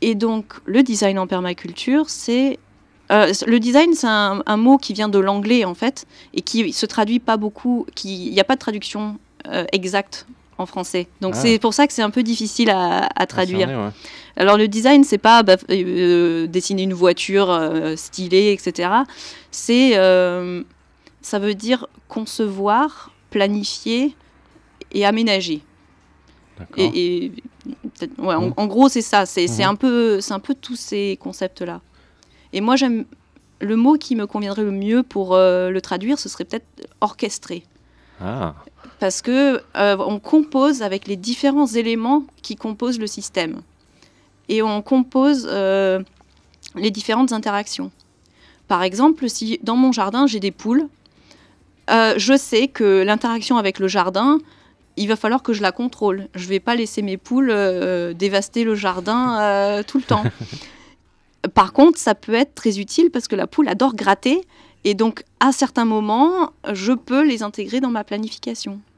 Et 0.00 0.14
donc, 0.14 0.54
le 0.64 0.82
design 0.82 1.18
en 1.18 1.26
permaculture, 1.26 2.08
c'est. 2.08 2.58
euh, 3.10 3.32
le 3.46 3.58
design, 3.58 3.94
c'est 3.94 4.06
un, 4.06 4.56
mot 4.56 4.78
qui 4.78 4.92
vient 4.92 5.08
de 5.08 5.18
l'anglais, 5.18 5.64
en 5.64 5.74
fait, 5.74 6.06
et 6.34 6.42
qui 6.42 6.72
se 6.72 6.86
traduit 6.86 7.18
pas 7.18 7.36
beaucoup. 7.36 7.86
Il 8.04 8.30
n'y 8.32 8.40
a 8.40 8.44
pas 8.44 8.54
de 8.54 8.60
traduction 8.60 9.18
exacte 9.72 10.26
en 10.58 10.66
français. 10.66 11.06
Donc, 11.20 11.34
Ah. 11.36 11.40
c'est 11.40 11.58
pour 11.58 11.74
ça 11.74 11.86
que 11.86 11.92
c'est 11.92 12.02
un 12.02 12.10
peu 12.10 12.22
difficile 12.22 12.70
à, 12.70 13.08
à 13.14 13.26
traduire. 13.26 13.68
cerner, 13.68 13.76
ouais. 13.84 13.90
Alors 14.36 14.56
le 14.58 14.68
design, 14.68 15.02
c'est 15.04 15.18
pas 15.18 15.42
bah, 15.42 15.56
euh, 15.70 16.46
dessiner 16.46 16.82
une 16.82 16.92
voiture 16.94 17.50
euh, 17.50 17.96
stylée, 17.96 18.52
etc. 18.52 18.90
C'est, 19.50 19.96
euh, 19.96 20.62
ça 21.22 21.38
veut 21.38 21.54
dire 21.54 21.86
concevoir, 22.08 23.12
planifier 23.30 24.14
et 24.92 25.04
aménager. 25.06 25.62
Et, 26.78 27.32
ouais, 28.18 28.34
en, 28.34 28.52
en 28.56 28.66
gros, 28.66 28.88
c'est 28.88 29.02
ça. 29.02 29.26
C'est 29.26 29.46
Mhm. 29.48 29.60
un 29.70 29.74
peu, 29.74 30.20
c'est 30.20 30.32
un 30.32 30.38
peu 30.40 30.54
tous 30.54 30.76
ces 30.76 31.18
concepts-là. 31.20 31.80
Et 32.52 32.60
moi, 32.60 32.76
j'aime 32.76 33.04
le 33.60 33.76
mot 33.76 33.94
qui 33.94 34.16
me 34.16 34.26
conviendrait 34.26 34.62
le 34.64 34.70
mieux 34.70 35.02
pour 35.02 35.34
euh, 35.34 35.70
le 35.70 35.80
traduire, 35.80 36.18
ce 36.18 36.28
serait 36.28 36.44
peut-être 36.44 36.66
orchestré 37.00 37.64
Ah, 38.20 38.54
parce 38.98 39.22
que 39.22 39.62
euh, 39.76 39.96
on 39.98 40.18
compose 40.18 40.82
avec 40.82 41.06
les 41.06 41.16
différents 41.16 41.66
éléments 41.66 42.24
qui 42.42 42.56
composent 42.56 42.98
le 42.98 43.06
système 43.06 43.60
et 44.48 44.62
on 44.62 44.82
compose 44.82 45.46
euh, 45.50 46.00
les 46.74 46.90
différentes 46.90 47.32
interactions. 47.32 47.90
Par 48.68 48.82
exemple, 48.82 49.28
si 49.28 49.60
dans 49.62 49.76
mon 49.76 49.92
jardin 49.92 50.26
j'ai 50.26 50.40
des 50.40 50.50
poules, 50.50 50.88
euh, 51.90 52.14
je 52.16 52.36
sais 52.36 52.68
que 52.68 53.02
l'interaction 53.02 53.58
avec 53.58 53.78
le 53.78 53.88
jardin, 53.88 54.38
il 54.96 55.08
va 55.08 55.16
falloir 55.16 55.42
que 55.42 55.52
je 55.52 55.62
la 55.62 55.72
contrôle. 55.72 56.28
Je 56.34 56.46
vais 56.48 56.60
pas 56.60 56.74
laisser 56.74 57.02
mes 57.02 57.16
poules 57.18 57.54
dévaster 58.14 58.64
le 58.64 58.74
jardin 58.74 59.82
tout 59.86 59.98
le 59.98 60.04
temps. 60.04 60.24
Par 61.54 61.72
contre, 61.72 61.98
ça 61.98 62.14
peut 62.14 62.34
être 62.34 62.54
très 62.54 62.78
utile 62.78 63.10
parce 63.10 63.28
que 63.28 63.36
la 63.36 63.46
poule 63.46 63.68
adore 63.68 63.94
gratter 63.94 64.40
et 64.86 64.94
donc 64.94 65.24
à 65.40 65.52
certains 65.52 65.84
moments, 65.84 66.52
je 66.72 66.92
peux 66.92 67.26
les 67.26 67.42
intégrer 67.42 67.80
dans 67.80 67.90
ma 67.90 68.04
planification. 68.04 68.78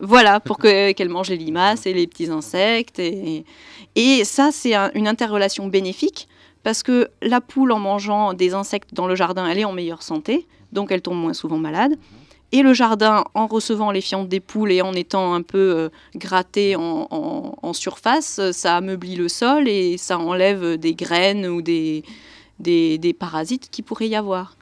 voilà, 0.00 0.40
pour 0.40 0.58
que- 0.58 0.92
qu'elle 0.96 1.08
mange 1.08 1.28
les 1.28 1.36
limaces 1.36 1.86
et 1.86 1.92
les 1.92 2.06
petits 2.06 2.30
insectes. 2.30 2.98
Et, 2.98 3.44
et 3.96 4.24
ça, 4.24 4.50
c'est 4.52 4.74
un- 4.74 4.90
une 4.94 5.06
interrelation 5.06 5.66
bénéfique 5.68 6.28
parce 6.62 6.82
que 6.82 7.08
la 7.22 7.40
poule, 7.40 7.72
en 7.72 7.78
mangeant 7.78 8.32
des 8.34 8.54
insectes 8.54 8.90
dans 8.92 9.06
le 9.06 9.14
jardin, 9.14 9.46
elle 9.46 9.58
est 9.58 9.64
en 9.64 9.72
meilleure 9.72 10.02
santé, 10.02 10.46
donc 10.72 10.90
elle 10.92 11.02
tombe 11.02 11.16
moins 11.18 11.34
souvent 11.34 11.58
malade. 11.58 11.94
Et 12.52 12.62
le 12.62 12.74
jardin, 12.74 13.24
en 13.34 13.46
recevant 13.46 13.92
les 13.92 14.00
fientes 14.00 14.28
des 14.28 14.40
poules 14.40 14.72
et 14.72 14.82
en 14.82 14.92
étant 14.92 15.34
un 15.34 15.42
peu 15.42 15.58
euh, 15.58 15.88
gratté 16.16 16.74
en, 16.76 17.06
en- 17.10 17.54
en 17.62 17.72
surface, 17.72 18.40
ça 18.50 18.76
ameublit 18.76 19.14
le 19.16 19.28
sol 19.28 19.68
et 19.68 19.96
ça 19.96 20.18
enlève 20.18 20.76
des 20.76 20.94
graines 20.94 21.46
ou 21.46 21.62
des, 21.62 22.02
des, 22.60 22.98
des 22.98 23.12
parasites 23.12 23.68
qui 23.70 23.82
pourraient 23.82 24.08
y 24.08 24.16
avoir. 24.16 24.56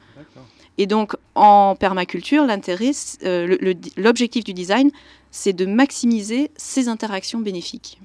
Et 0.81 0.87
donc, 0.87 1.17
en 1.35 1.75
permaculture, 1.75 2.45
l'intérêt, 2.47 2.93
euh, 3.25 3.57
l'objectif 3.97 4.45
du 4.45 4.55
design, 4.55 4.91
c'est 5.33 5.53
de 5.53 5.67
maximiser 5.67 6.51
ces 6.57 6.89
interactions 6.89 7.41
bénéfiques. 7.41 8.01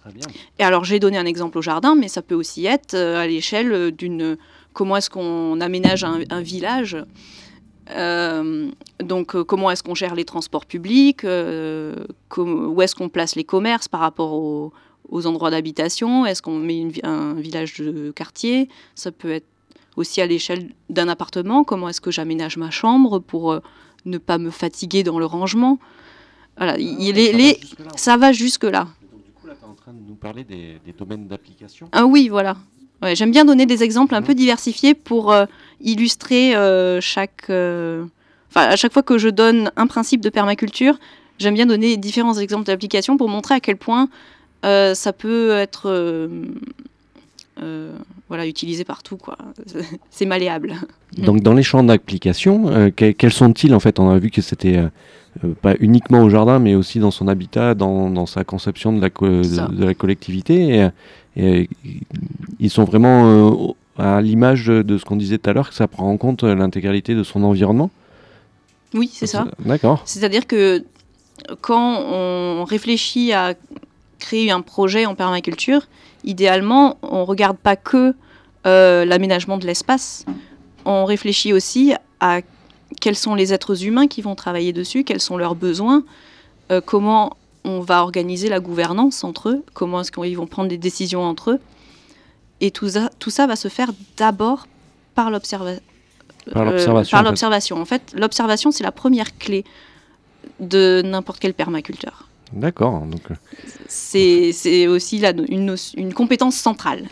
très 0.00 0.12
bien. 0.12 0.26
Et 0.60 0.64
alors, 0.64 0.84
j'ai 0.84 1.00
donné 1.00 1.18
un 1.18 1.26
exemple 1.26 1.58
au 1.58 1.62
jardin, 1.62 1.96
mais 1.96 2.06
ça 2.08 2.22
peut 2.22 2.36
aussi 2.36 2.64
être 2.66 2.94
euh, 2.94 3.20
à 3.20 3.26
l'échelle 3.26 3.72
euh, 3.72 3.90
d'une. 3.90 4.36
Comment 4.72 4.96
est-ce 4.98 5.10
qu'on 5.10 5.60
aménage 5.60 6.04
un, 6.04 6.20
un 6.30 6.40
village 6.42 6.96
Euh, 7.90 8.70
Donc, 9.02 9.42
comment 9.42 9.68
est-ce 9.72 9.82
qu'on 9.82 9.96
gère 9.96 10.14
les 10.14 10.24
transports 10.24 10.64
publics 10.66 11.24
Où 11.24 12.82
est-ce 12.82 12.94
qu'on 12.94 13.08
place 13.08 13.34
les 13.34 13.42
commerces 13.42 13.88
par 13.88 14.00
rapport 14.00 14.32
aux, 14.32 14.72
aux 15.08 15.26
endroits 15.26 15.50
d'habitation 15.50 16.26
Est-ce 16.26 16.42
qu'on 16.42 16.56
met 16.58 16.78
une 16.78 16.92
un 17.02 17.34
village 17.34 17.74
de 17.78 18.10
quartier 18.10 18.68
Ça 18.94 19.10
peut 19.12 19.30
être 19.30 19.46
aussi 19.96 20.20
à 20.20 20.26
l'échelle 20.26 20.70
d'un 20.88 21.08
appartement. 21.08 21.64
Comment 21.64 21.88
est-ce 21.88 22.00
que 22.00 22.10
j'aménage 22.10 22.56
ma 22.56 22.70
chambre 22.70 23.18
pour 23.18 23.52
euh, 23.52 23.60
ne 24.04 24.18
pas 24.18 24.38
me 24.38 24.50
fatiguer 24.50 25.02
dans 25.02 25.18
le 25.18 25.26
rangement? 25.26 25.78
Voilà, 26.56 26.78
il- 26.78 27.12
les- 27.14 27.32
les- 27.32 27.58
ça 27.96 28.16
va 28.16 28.32
jusque-là. 28.32 28.86
Donc 29.12 29.24
du 29.24 29.30
coup, 29.32 29.46
là, 29.46 29.54
tu 29.58 29.64
es 29.64 29.68
en 29.68 29.74
train 29.74 29.92
de 29.92 29.98
nous 30.06 30.14
parler 30.14 30.44
des, 30.44 30.78
des 30.84 30.92
domaines 30.92 31.26
d'application? 31.26 31.88
Ah 31.92 32.06
oui, 32.06 32.28
voilà. 32.28 32.56
Ouais, 33.02 33.16
J'aime 33.16 33.30
bien 33.30 33.44
donner 33.46 33.64
des 33.66 33.82
exemples 33.82 34.14
un 34.14 34.20
peu 34.22 34.34
diversifiés 34.34 34.94
pour 34.94 35.32
euh, 35.32 35.46
illustrer 35.80 36.54
euh, 36.54 37.00
chaque. 37.00 37.48
euh, 37.50 38.04
Enfin, 38.50 38.62
à 38.66 38.74
chaque 38.76 38.92
fois 38.92 39.02
que 39.04 39.16
je 39.16 39.28
donne 39.28 39.70
un 39.76 39.86
principe 39.86 40.20
de 40.20 40.28
permaculture, 40.28 40.98
j'aime 41.38 41.54
bien 41.54 41.66
donner 41.66 41.96
différents 41.96 42.34
exemples 42.36 42.64
d'application 42.66 43.16
pour 43.16 43.28
montrer 43.28 43.54
à 43.54 43.60
quel 43.60 43.76
point 43.76 44.08
euh, 44.64 44.94
ça 44.94 45.12
peut 45.12 45.50
être 45.52 45.88
euh, 45.90 46.28
euh, 47.62 47.92
voilà, 48.28 48.46
utilisé 48.46 48.84
partout. 48.84 49.16
quoi. 49.16 49.36
C'est 50.10 50.26
malléable. 50.26 50.74
Donc 51.18 51.40
dans 51.42 51.54
les 51.54 51.62
champs 51.62 51.82
d'application, 51.82 52.90
que- 52.96 53.10
quels 53.12 53.32
sont-ils 53.32 53.74
en 53.74 53.80
fait? 53.80 53.98
On 53.98 54.10
a 54.10 54.18
vu 54.18 54.30
que 54.30 54.40
c'était 54.42 54.80
pas 55.62 55.74
uniquement 55.80 56.22
au 56.22 56.30
jardin, 56.30 56.58
mais 56.58 56.74
aussi 56.74 56.98
dans 56.98 57.10
son 57.10 57.28
habitat, 57.28 57.74
dans, 57.74 58.10
dans 58.10 58.26
sa 58.26 58.44
conception 58.44 58.92
de 58.92 59.00
la, 59.00 59.10
co- 59.10 59.26
de, 59.28 59.74
de 59.76 59.84
la 59.84 59.94
collectivité. 59.94 60.88
Et, 61.36 61.40
et, 61.42 61.70
ils 62.58 62.70
sont 62.70 62.84
vraiment 62.84 63.74
à 63.96 64.20
l'image 64.22 64.66
de 64.66 64.98
ce 64.98 65.04
qu'on 65.04 65.16
disait 65.16 65.38
tout 65.38 65.50
à 65.50 65.52
l'heure, 65.52 65.68
que 65.68 65.74
ça 65.74 65.86
prend 65.88 66.10
en 66.10 66.16
compte 66.16 66.42
l'intégralité 66.42 67.14
de 67.14 67.22
son 67.22 67.42
environnement? 67.44 67.90
Oui, 68.94 69.08
c'est 69.12 69.26
ça. 69.26 69.46
D'accord. 69.64 70.02
C'est-à-dire 70.04 70.46
que 70.46 70.84
quand 71.60 72.00
on 72.10 72.64
réfléchit 72.64 73.32
à 73.32 73.54
créer 74.20 74.50
un 74.50 74.60
projet 74.60 75.06
en 75.06 75.14
permaculture, 75.14 75.88
idéalement, 76.24 76.98
on 77.02 77.20
ne 77.20 77.24
regarde 77.24 77.56
pas 77.56 77.76
que 77.76 78.14
euh, 78.66 79.04
l'aménagement 79.04 79.58
de 79.58 79.66
l'espace, 79.66 80.24
on 80.84 81.04
réfléchit 81.04 81.52
aussi 81.52 81.94
à 82.20 82.40
quels 83.00 83.16
sont 83.16 83.34
les 83.34 83.52
êtres 83.52 83.84
humains 83.84 84.06
qui 84.06 84.22
vont 84.22 84.34
travailler 84.34 84.72
dessus, 84.72 85.04
quels 85.04 85.20
sont 85.20 85.36
leurs 85.36 85.54
besoins, 85.54 86.04
euh, 86.70 86.80
comment 86.80 87.36
on 87.64 87.80
va 87.80 88.02
organiser 88.02 88.48
la 88.48 88.60
gouvernance 88.60 89.24
entre 89.24 89.50
eux, 89.50 89.64
comment 89.74 90.00
est-ce 90.00 90.12
qu'ils 90.12 90.36
vont 90.36 90.46
prendre 90.46 90.68
des 90.68 90.78
décisions 90.78 91.22
entre 91.22 91.52
eux. 91.52 91.60
Et 92.60 92.70
tout 92.70 92.88
ça, 92.90 93.10
tout 93.18 93.30
ça 93.30 93.46
va 93.46 93.56
se 93.56 93.68
faire 93.68 93.90
d'abord 94.16 94.66
par 95.14 95.30
l'observation. 95.30 95.82
Par 96.52 96.64
l'observation, 96.64 97.16
par 97.16 97.20
en 97.20 97.24
fait. 97.24 97.30
l'observation. 97.30 97.80
En 97.80 97.84
fait, 97.84 98.14
l'observation, 98.14 98.70
c'est 98.70 98.84
la 98.84 98.92
première 98.92 99.36
clé 99.38 99.64
de 100.58 101.02
n'importe 101.04 101.38
quel 101.38 101.54
permaculteur. 101.54 102.29
D'accord. 102.52 103.00
Donc, 103.06 103.20
euh, 103.30 103.34
C'est 103.88 104.86
aussi 104.88 105.22
une, 105.48 106.12
compétence 106.12 106.56
centrale. 106.56 107.04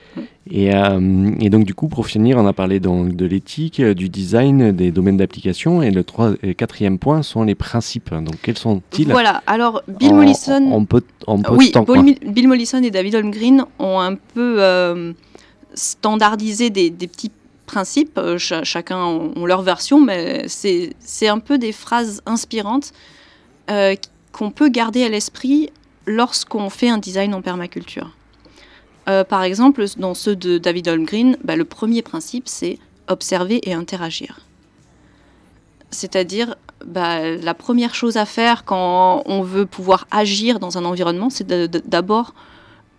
et, 0.50 0.74
euh, 0.74 1.30
et 1.40 1.48
donc 1.50 1.64
du 1.64 1.74
coup, 1.74 1.88
pour 1.88 2.06
finir, 2.06 2.36
on 2.38 2.46
a 2.46 2.52
parlé 2.52 2.80
donc 2.80 3.14
de 3.14 3.26
l'éthique, 3.26 3.78
euh, 3.80 3.94
du 3.94 4.08
design, 4.08 4.72
des 4.72 4.90
domaines 4.90 5.16
d'application, 5.16 5.82
et 5.82 5.90
le 5.90 6.02
trois, 6.02 6.32
et 6.42 6.54
quatrième 6.54 6.98
point 6.98 7.22
sont 7.22 7.44
les 7.44 7.54
principes. 7.54 8.12
Donc 8.12 8.34
quels 8.42 8.58
sont-ils? 8.58 9.08
Voilà, 9.10 9.42
alors 9.46 9.82
Bill 9.86 10.10
en- 10.10 10.16
Mollison... 10.16 10.72
Oui, 11.58 11.70
temps. 11.70 11.84
Bill, 11.84 12.18
Bill 12.26 12.48
Mollison 12.48 12.82
et 12.82 12.90
David 12.90 13.14
Holmgren 13.14 13.64
ont 13.78 14.00
un 14.00 14.16
peu 14.16 14.56
euh, 14.58 15.12
standardisé 15.74 16.70
des, 16.70 16.90
des 16.90 17.06
petits 17.06 17.30
principes, 17.66 18.18
cha- 18.38 18.64
chacun 18.64 19.04
ont, 19.04 19.46
leur 19.46 19.62
version, 19.62 20.00
mais 20.00 20.44
c'est 20.48 20.90
c'est 20.98 21.28
un 21.28 21.38
peu 21.38 21.56
des 21.58 21.70
phrases 21.70 22.20
inspirantes 22.26 22.92
euh, 23.70 23.94
qu'on 24.32 24.50
peut 24.50 24.68
garder 24.68 25.04
à 25.04 25.08
l'esprit 25.08 25.70
lorsqu'on 26.06 26.70
fait 26.70 26.88
un 26.88 26.98
design 26.98 27.34
en 27.34 27.42
permaculture. 27.42 28.10
Euh, 29.08 29.24
par 29.24 29.42
exemple, 29.42 29.84
dans 29.96 30.14
ceux 30.14 30.36
de 30.36 30.58
David 30.58 30.88
Holmgren, 30.88 31.36
bah, 31.42 31.56
le 31.56 31.64
premier 31.64 32.02
principe, 32.02 32.48
c'est 32.48 32.78
observer 33.08 33.60
et 33.68 33.72
interagir. 33.72 34.40
C'est-à-dire, 35.90 36.54
bah, 36.84 37.30
la 37.30 37.54
première 37.54 37.94
chose 37.94 38.16
à 38.16 38.24
faire 38.24 38.64
quand 38.64 39.22
on 39.26 39.42
veut 39.42 39.66
pouvoir 39.66 40.06
agir 40.10 40.60
dans 40.60 40.78
un 40.78 40.84
environnement, 40.84 41.30
c'est 41.30 41.46
d'abord 41.88 42.34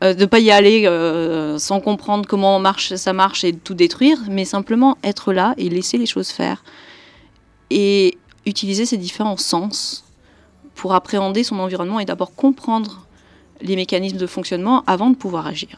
euh, 0.03 0.13
de 0.13 0.21
ne 0.21 0.25
pas 0.25 0.39
y 0.39 0.51
aller 0.51 0.87
euh, 0.87 1.57
sans 1.57 1.79
comprendre 1.79 2.27
comment 2.27 2.61
ça 2.79 3.13
marche 3.13 3.43
et 3.43 3.53
tout 3.53 3.75
détruire, 3.75 4.17
mais 4.29 4.45
simplement 4.45 4.97
être 5.03 5.31
là 5.31 5.53
et 5.57 5.69
laisser 5.69 5.97
les 5.97 6.07
choses 6.07 6.29
faire. 6.29 6.63
Et 7.69 8.17
utiliser 8.45 8.85
ces 8.85 8.97
différents 8.97 9.37
sens 9.37 10.03
pour 10.81 10.95
appréhender 10.95 11.43
son 11.43 11.59
environnement 11.59 11.99
et 11.99 12.05
d'abord 12.05 12.33
comprendre 12.33 13.05
les 13.61 13.75
mécanismes 13.75 14.17
de 14.17 14.25
fonctionnement 14.25 14.83
avant 14.87 15.11
de 15.11 15.15
pouvoir 15.15 15.45
agir. 15.45 15.77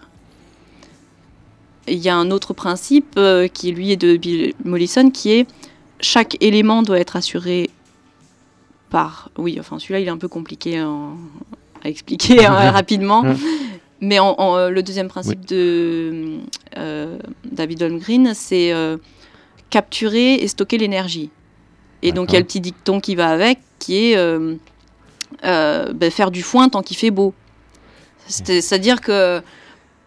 Il 1.90 1.98
y 1.98 2.08
a 2.08 2.16
un 2.16 2.32
autre 2.32 2.54
principe 2.54 3.16
euh, 3.18 3.50
qui 3.50 3.74
lui 3.74 3.92
est 3.92 3.98
de 3.98 4.16
Bill 4.16 4.54
Mollison 4.64 5.10
qui 5.12 5.32
est 5.34 5.48
chaque 6.00 6.38
élément 6.42 6.84
doit 6.84 7.00
être 7.00 7.18
assuré 7.18 7.70
par. 8.90 9.30
Oui, 9.38 9.58
enfin 9.60 9.78
celui-là 9.78 10.00
il 10.00 10.08
est 10.08 10.12
un 10.12 10.18
peu 10.18 10.30
compliqué 10.30 10.82
en- 10.82 11.18
à 11.84 11.90
expliquer 11.90 12.46
hein, 12.46 12.72
rapidement. 12.72 13.24
Mhm. 13.24 13.38
Mais 14.00 14.20
en- 14.20 14.36
en, 14.38 14.56
euh, 14.56 14.70
le 14.70 14.84
deuxième 14.84 15.10
principe 15.10 15.46
de 15.46 16.38
euh, 16.78 17.18
David 17.44 17.84
Holmgren, 17.84 18.32
c'est 18.34 18.72
euh, 18.72 18.96
capturer 19.70 20.36
et 20.36 20.48
stocker 20.48 20.78
l'énergie. 20.78 21.30
Et 22.04 22.14
donc 22.14 22.30
il 22.32 22.36
y 22.36 22.38
a 22.38 22.40
le 22.40 22.46
petit 22.46 22.62
dicton 22.62 23.02
qui 23.02 23.16
va 23.16 23.28
avec, 23.30 23.60
qui 23.80 23.98
est 23.98 24.18
ben, 25.42 26.12
faire 26.12 26.32
du 26.32 26.42
foin 26.44 26.70
tant 26.70 26.82
qu'il 26.82 26.98
fait 26.98 27.12
beau. 27.12 27.34
C'est- 28.28 28.62
C'est-à-dire 28.62 29.02
que, 29.02 29.42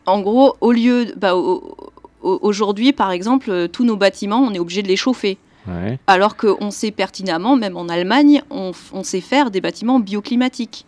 en 0.06 0.20
gros, 0.20 0.56
au 0.60 0.72
lieu, 0.72 1.12
bah, 1.16 1.34
au- 1.36 1.76
au- 2.22 2.38
aujourd'hui, 2.42 2.92
par 2.92 3.10
exemple, 3.10 3.50
euh, 3.50 3.68
tous 3.68 3.84
nos 3.84 3.96
bâtiments, 3.96 4.38
on 4.40 4.52
est 4.54 4.58
obligé 4.58 4.82
de 4.82 4.88
les 4.88 4.96
chauffer. 4.96 5.38
Ouais. 5.68 5.98
Alors 6.06 6.36
qu'on 6.36 6.70
sait 6.70 6.92
pertinemment, 6.92 7.56
même 7.56 7.76
en 7.76 7.88
Allemagne, 7.88 8.42
on, 8.50 8.72
sait 9.02 9.20
faire 9.20 9.50
des 9.50 9.60
bâtiments 9.60 9.98
bioclimatiques. 9.98 10.86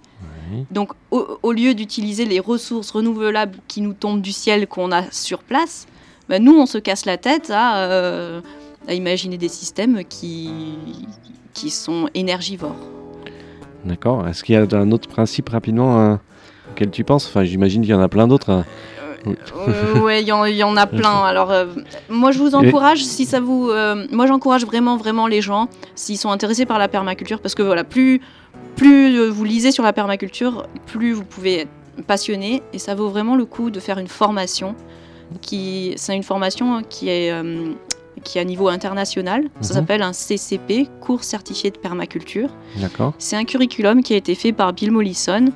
Ouais. 0.52 0.64
Donc, 0.70 0.92
au, 1.10 1.26
au 1.42 1.52
lieu 1.52 1.74
d'utiliser 1.74 2.24
les 2.24 2.38
ressources 2.40 2.92
renouvelables 2.92 3.58
qui 3.66 3.80
nous 3.80 3.92
tombent 3.92 4.22
du 4.22 4.32
ciel 4.32 4.66
qu'on 4.68 4.92
a 4.92 5.10
sur 5.10 5.40
place, 5.42 5.86
bah, 6.28 6.38
nous, 6.38 6.56
on 6.56 6.66
se 6.66 6.78
casse 6.78 7.06
la 7.06 7.18
tête 7.18 7.50
à, 7.50 7.78
euh, 7.78 8.40
à 8.86 8.94
imaginer 8.94 9.36
des 9.36 9.48
systèmes 9.48 10.04
qui, 10.04 10.48
qui 11.54 11.70
sont 11.70 12.08
énergivores. 12.14 12.76
D'accord. 13.88 14.26
Est-ce 14.28 14.44
qu'il 14.44 14.54
y 14.54 14.58
a 14.58 14.62
un 14.76 14.92
autre 14.92 15.08
principe 15.08 15.48
rapidement 15.48 15.98
euh, 16.00 16.16
auquel 16.72 16.90
tu 16.90 17.04
penses? 17.04 17.26
Enfin, 17.26 17.44
j'imagine 17.44 17.82
qu'il 17.82 17.90
y 17.90 17.94
en 17.94 18.00
a 18.02 18.08
plein 18.08 18.28
d'autres. 18.28 18.50
hein. 18.50 18.64
Oui. 19.26 19.34
Euh, 19.68 19.98
ouais, 20.00 20.22
il 20.22 20.28
y, 20.28 20.32
en- 20.32 20.44
il 20.44 20.54
y 20.54 20.62
en 20.62 20.76
a 20.76 20.86
plein. 20.86 21.24
Alors, 21.24 21.50
euh, 21.50 21.66
moi, 22.08 22.30
je 22.30 22.38
vous 22.38 22.54
encourage, 22.54 23.04
si 23.04 23.24
ça 23.26 23.40
vous, 23.40 23.68
euh, 23.68 24.06
moi, 24.12 24.26
j'encourage 24.26 24.64
vraiment, 24.64 24.96
vraiment 24.96 25.26
les 25.26 25.42
gens, 25.42 25.68
s'ils 25.96 26.18
sont 26.18 26.30
intéressés 26.30 26.66
par 26.66 26.78
la 26.78 26.86
permaculture, 26.86 27.40
parce 27.40 27.54
que 27.56 27.62
voilà, 27.64 27.82
plus, 27.82 28.20
plus 28.76 29.18
euh, 29.18 29.28
vous 29.28 29.42
lisez 29.44 29.72
sur 29.72 29.82
la 29.82 29.92
permaculture, 29.92 30.66
plus 30.86 31.12
vous 31.12 31.24
pouvez 31.24 31.60
être 31.62 31.70
passionné, 32.06 32.62
et 32.72 32.78
ça 32.78 32.94
vaut 32.94 33.08
vraiment 33.08 33.34
le 33.34 33.44
coup 33.44 33.70
de 33.70 33.80
faire 33.80 33.98
une 33.98 34.06
formation. 34.08 34.76
Qui, 35.42 35.92
c'est 35.96 36.16
une 36.16 36.22
formation 36.22 36.82
qui 36.88 37.10
est, 37.10 37.30
euh, 37.32 37.72
qui 38.22 38.38
est 38.38 38.40
à 38.40 38.44
niveau 38.44 38.68
international. 38.68 39.44
Ça 39.60 39.74
Mhm. 39.74 39.80
s'appelle 39.80 40.02
un 40.02 40.12
CCP, 40.12 40.88
cours 41.00 41.24
certifié 41.24 41.70
de 41.70 41.78
permaculture. 41.78 42.50
D'accord. 42.76 43.14
C'est 43.18 43.36
un 43.36 43.44
curriculum 43.44 44.02
qui 44.02 44.14
a 44.14 44.16
été 44.16 44.34
fait 44.34 44.52
par 44.52 44.72
Bill 44.72 44.90
Mollison. 44.92 45.46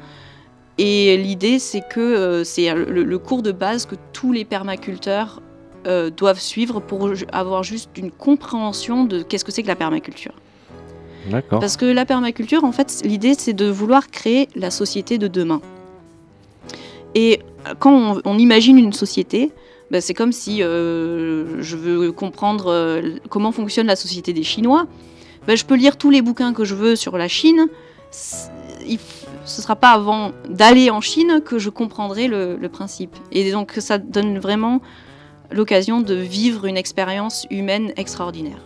Et 0.79 1.17
l'idée, 1.17 1.59
c'est 1.59 1.83
que 1.89 2.01
euh, 2.01 2.45
c'est 2.45 2.73
le, 2.75 3.05
le 3.05 3.19
cours 3.19 3.43
de 3.43 3.53
base 3.53 3.85
que 3.87 3.95
tous 4.13 4.33
les 4.33 4.45
permaculteurs 4.45 5.43
euh, 5.87 6.11
doivent 6.11 6.41
suivre 6.41 6.81
pour 6.81 7.11
avoir 7.33 7.63
juste 7.63 7.91
une 7.97 8.11
compréhension 8.11 9.05
de 9.05 9.23
qu'est-ce 9.23 9.45
que 9.45 9.53
c'est 9.53 9.63
que 9.63 9.69
la 9.69 9.77
permaculture. 9.77 10.33
D'accord. 11.31 11.61
Parce 11.61 11.77
que 11.77 11.85
la 11.85 12.05
permaculture, 12.05 12.65
en 12.65 12.73
fait, 12.73 13.03
l'idée, 13.05 13.35
c'est 13.39 13.53
de 13.53 13.67
vouloir 13.67 14.09
créer 14.11 14.49
la 14.57 14.71
société 14.71 15.19
de 15.19 15.29
demain. 15.29 15.61
Et 17.15 17.41
euh, 17.69 17.75
quand 17.79 17.93
on, 17.95 18.23
on 18.25 18.39
imagine 18.39 18.79
une 18.79 18.93
société, 18.93 19.53
ben, 19.93 20.01
c'est 20.01 20.15
comme 20.15 20.33
si 20.33 20.63
euh, 20.63 21.63
je 21.63 21.77
veux 21.77 22.13
comprendre 22.13 22.69
euh, 22.69 23.03
comment 23.29 23.53
fonctionne 23.53 23.87
la 23.87 23.95
société 23.95 24.33
des 24.33 24.43
Chinois. 24.43 24.87
Ben, 25.47 25.55
je 25.55 25.67
peux 25.67 25.77
lire 25.77 25.99
tous 25.99 26.09
les 26.09 26.23
bouquins 26.23 26.55
que 26.55 26.65
je 26.65 26.75
veux 26.75 26.97
sur 26.97 27.19
la 27.19 27.29
Chine. 27.29 27.67
Il 28.89 28.99
Ce 29.45 29.59
ne 29.59 29.63
sera 29.63 29.77
pas 29.77 29.91
avant 29.91 30.33
d'aller 30.49 30.89
en 30.89 31.03
Chine 31.03 31.43
que 31.45 31.59
je 31.59 31.69
comprendrai 31.69 32.27
le, 32.27 32.57
le 32.57 32.69
principe. 32.71 33.15
Et 33.33 33.53
donc 33.53 33.75
ça 33.79 33.99
donne 33.99 34.39
vraiment 34.39 34.81
l'occasion 35.51 36.01
de 36.01 36.15
vivre 36.15 36.65
une 36.65 36.79
expérience 36.79 37.47
humaine 37.51 37.93
extraordinaire. 37.97 38.63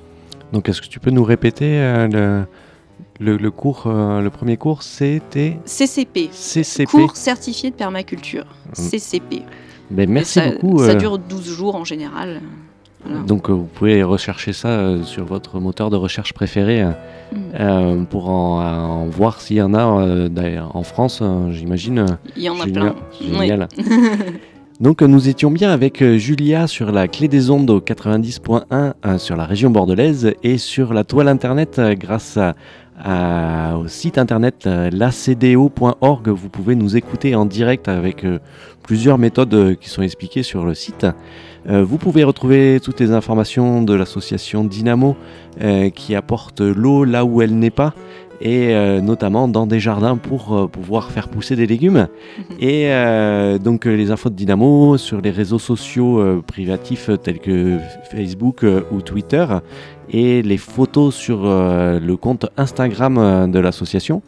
Donc, 0.53 0.69
est-ce 0.69 0.81
que 0.81 0.87
tu 0.87 1.01
peux 1.01 1.11
nous 1.11 1.25
répéter 1.25 1.81
euh, 1.81 2.07
le, 2.07 2.47
le, 3.19 3.37
le 3.37 3.51
cours, 3.51 3.85
euh, 3.87 4.21
le 4.21 4.31
premier 4.31 4.57
cours, 4.57 4.85
c'était 4.85 5.59
CCP, 5.65 6.29
CCP. 6.31 6.87
cours 6.87 7.17
certifié 7.17 7.71
de 7.71 7.75
permaculture. 7.75 8.47
CCP. 8.75 9.43
Ben, 9.91 10.11
merci 10.11 10.41
ça, 10.41 10.51
beaucoup. 10.51 10.79
Ça 10.79 10.91
euh, 10.91 10.95
dure 10.95 11.19
12 11.19 11.49
jours 11.57 11.77
en 11.77 11.85
général. 11.85 12.41
Voilà. 13.05 13.23
Donc, 13.23 13.49
euh, 13.49 13.53
vous 13.53 13.69
pouvez 13.73 14.03
rechercher 14.03 14.53
ça 14.53 14.69
euh, 14.69 15.03
sur 15.05 15.25
votre 15.25 15.61
moteur 15.61 15.91
de 15.91 15.97
recherche 15.97 16.33
préféré 16.33 16.83
euh, 16.83 16.91
Mm. 17.33 17.39
euh, 17.59 18.05
pour 18.05 18.29
en, 18.31 18.61
en 18.65 19.07
voir 19.07 19.41
s'il 19.41 19.57
y 19.57 19.63
en 19.63 19.75
a 19.75 19.83
en 19.85 20.83
France, 20.85 21.19
euh, 21.23 21.51
j'imagine. 21.51 22.07
Il 22.37 22.43
y 22.45 22.49
en 22.49 22.61
a 22.61 22.67
plein. 22.67 22.95
Génial. 23.21 23.67
Donc 24.81 25.03
nous 25.03 25.29
étions 25.29 25.51
bien 25.51 25.71
avec 25.71 26.05
Julia 26.05 26.67
sur 26.69 26.93
la 26.93 27.09
clé 27.09 27.27
des 27.29 27.51
ondes 27.51 27.69
au 27.71 27.81
90.1 27.81 28.93
euh, 29.05 29.19
sur 29.19 29.35
la 29.35 29.45
région 29.45 29.71
bordelaise 29.71 30.35
et 30.45 30.59
sur 30.59 30.93
la 30.95 31.03
toile 31.03 31.27
internet 31.29 31.81
grâce 31.99 32.37
à- 32.37 32.55
à- 33.03 33.77
au 33.79 33.89
site 33.89 34.19
internet 34.19 34.65
euh, 34.67 34.91
lacdo.org. 34.91 36.29
Vous 36.29 36.49
pouvez 36.49 36.75
nous 36.75 36.97
écouter 36.97 37.35
en 37.35 37.45
direct 37.45 37.89
avec 37.89 38.25
euh, 38.25 38.39
plusieurs 38.83 39.19
méthodes 39.19 39.55
euh, 39.55 39.75
qui 39.75 39.89
sont 39.89 40.03
expliquées 40.03 40.43
sur 40.43 40.65
le 40.65 40.75
site. 40.75 41.07
Euh, 41.69 41.85
vous 41.85 41.99
pouvez 41.99 42.25
retrouver 42.25 42.79
toutes 42.83 43.01
les 43.01 43.11
informations 43.13 43.83
de 43.83 43.95
l'association 43.95 44.65
Dynamo 44.65 45.17
euh, 45.61 45.91
qui 45.91 46.15
apporte 46.15 46.61
l'eau 46.61 47.05
là 47.05 47.25
où 47.25 47.43
elle 47.43 47.59
n'est 47.59 47.71
pas 47.71 47.93
et 48.43 48.75
euh, 48.75 49.01
notamment 49.01 49.49
dans 49.49 49.67
des 49.67 49.81
jardins 49.81 50.19
pour 50.19 50.55
euh, 50.55 50.67
pouvoir 50.67 51.11
faire 51.11 51.29
pousser 51.29 51.57
des 51.57 51.67
légumes. 51.67 52.07
Et 52.61 52.89
euh, 52.93 53.57
donc 53.59 53.87
les 53.87 54.11
infos 54.11 54.29
de 54.29 54.35
Dynamo 54.35 54.99
sur 54.99 55.23
les 55.23 55.31
réseaux 55.31 55.59
sociaux 55.59 56.43
privatifs 56.47 57.09
tels 57.23 57.39
que 57.39 57.79
Facebook 58.11 58.65
ou 58.93 59.01
Twitter 59.01 59.47
et 60.11 60.43
les 60.43 60.57
photos 60.57 61.15
sur 61.15 61.43
euh, 61.45 61.99
le 62.01 62.17
compte 62.17 62.47
Instagram 62.57 63.19
euh, 63.19 63.47
de 63.47 63.59
l'association. 63.59 64.23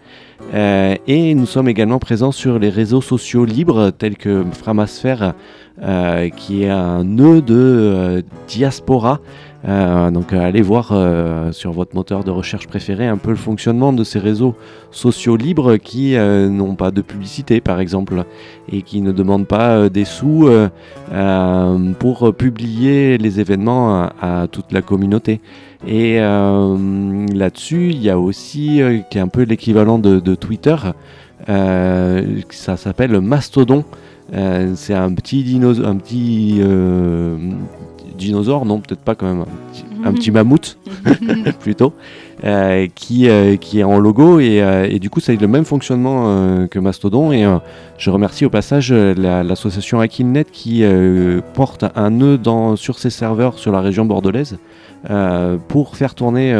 Euh, 0.54 0.94
et 1.06 1.34
nous 1.34 1.46
sommes 1.46 1.68
également 1.68 1.98
présents 1.98 2.32
sur 2.32 2.58
les 2.58 2.70
réseaux 2.70 3.00
sociaux 3.00 3.44
libres 3.44 3.90
tels 3.90 4.16
que 4.16 4.44
Framasphère 4.52 5.34
qui 6.36 6.64
est 6.64 6.70
un 6.70 7.04
nœud 7.04 7.40
de 7.40 8.24
diaspora. 8.48 9.20
Euh, 9.64 10.10
donc 10.12 10.32
euh, 10.32 10.40
allez 10.40 10.62
voir 10.62 10.90
euh, 10.92 11.50
sur 11.50 11.72
votre 11.72 11.96
moteur 11.96 12.22
de 12.22 12.30
recherche 12.30 12.68
préféré 12.68 13.08
un 13.08 13.16
peu 13.16 13.30
le 13.30 13.36
fonctionnement 13.36 13.92
de 13.92 14.04
ces 14.04 14.20
réseaux 14.20 14.54
sociaux 14.92 15.36
libres 15.36 15.76
qui 15.76 16.16
n'ont 16.16 16.76
pas 16.76 16.90
de 16.90 17.02
publicité 17.02 17.60
par 17.60 17.80
exemple 17.80 18.24
et 18.70 18.82
qui 18.82 19.00
ne 19.00 19.10
demandent 19.10 19.46
pas 19.46 19.88
des 19.88 20.04
sous 20.04 20.48
pour 21.98 22.34
publier 22.34 23.18
les 23.18 23.40
événements 23.40 24.08
à, 24.20 24.46
toute 24.50 24.72
la 24.72 24.82
communauté. 24.82 25.40
Et 25.86 26.18
là-dessus, 26.18 27.90
il 27.90 28.02
y 28.02 28.10
a 28.10 28.18
aussi, 28.18 28.80
qui 29.10 29.18
est 29.18 29.20
un 29.20 29.28
peu 29.28 29.42
l'équivalent 29.42 29.98
de, 29.98 30.34
Twitter, 30.34 30.76
ça 31.46 32.76
s'appelle 32.76 33.20
Mastodon. 33.20 33.84
C'est 34.32 34.94
un 34.94 35.12
petit 35.12 35.42
dinosaure, 35.44 35.86
un 35.86 35.96
petit 35.96 36.60
dinosaure, 38.18 38.64
non 38.66 38.80
peut-être 38.80 39.00
pas 39.00 39.14
quand 39.14 39.26
même, 39.26 39.40
un 39.42 39.44
petit, 39.72 39.84
un 40.04 40.12
petit 40.12 40.30
mammouth 40.30 40.78
plutôt, 41.60 41.92
euh, 42.44 42.86
qui, 42.94 43.28
euh, 43.28 43.56
qui 43.56 43.80
est 43.80 43.84
en 43.84 43.98
logo 43.98 44.38
et, 44.40 44.62
euh, 44.62 44.86
et 44.88 44.98
du 44.98 45.08
coup 45.10 45.20
ça 45.20 45.32
a 45.32 45.34
le 45.34 45.48
même 45.48 45.64
fonctionnement 45.64 46.66
que 46.68 46.78
Mastodon 46.78 47.32
et 47.32 47.44
je 47.96 48.10
remercie 48.10 48.44
au 48.44 48.50
passage 48.50 48.92
euh, 48.92 49.14
la- 49.16 49.42
l'association 49.42 50.00
Aquilnet 50.00 50.44
qui 50.44 50.84
porte 51.54 51.84
un 51.96 52.10
nœud 52.10 52.38
dans, 52.38 52.76
sur 52.76 52.98
ses 52.98 53.10
serveurs 53.10 53.58
sur 53.58 53.72
la 53.72 53.80
région 53.80 54.04
bordelaise 54.04 54.58
pour 55.68 55.96
faire 55.96 56.14
tourner 56.16 56.52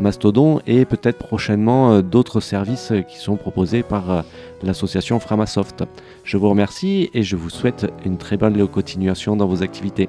Mastodon 0.00 0.60
et 0.66 0.84
peut-être 0.84 1.18
prochainement 1.18 2.00
d'autres 2.02 2.40
services 2.40 2.92
qui 3.08 3.18
sont 3.18 3.34
proposés 3.36 3.82
par 3.82 4.24
l'association 4.62 5.18
Framasoft. 5.18 5.84
Je 6.22 6.36
vous 6.36 6.48
remercie 6.48 7.10
et 7.14 7.22
je 7.24 7.34
vous 7.36 7.50
souhaite 7.50 7.90
une 8.06 8.16
très 8.16 8.36
bonne 8.36 8.64
continuation 8.68 9.34
dans 9.34 9.46
vos 9.46 9.62
activités. 9.64 10.08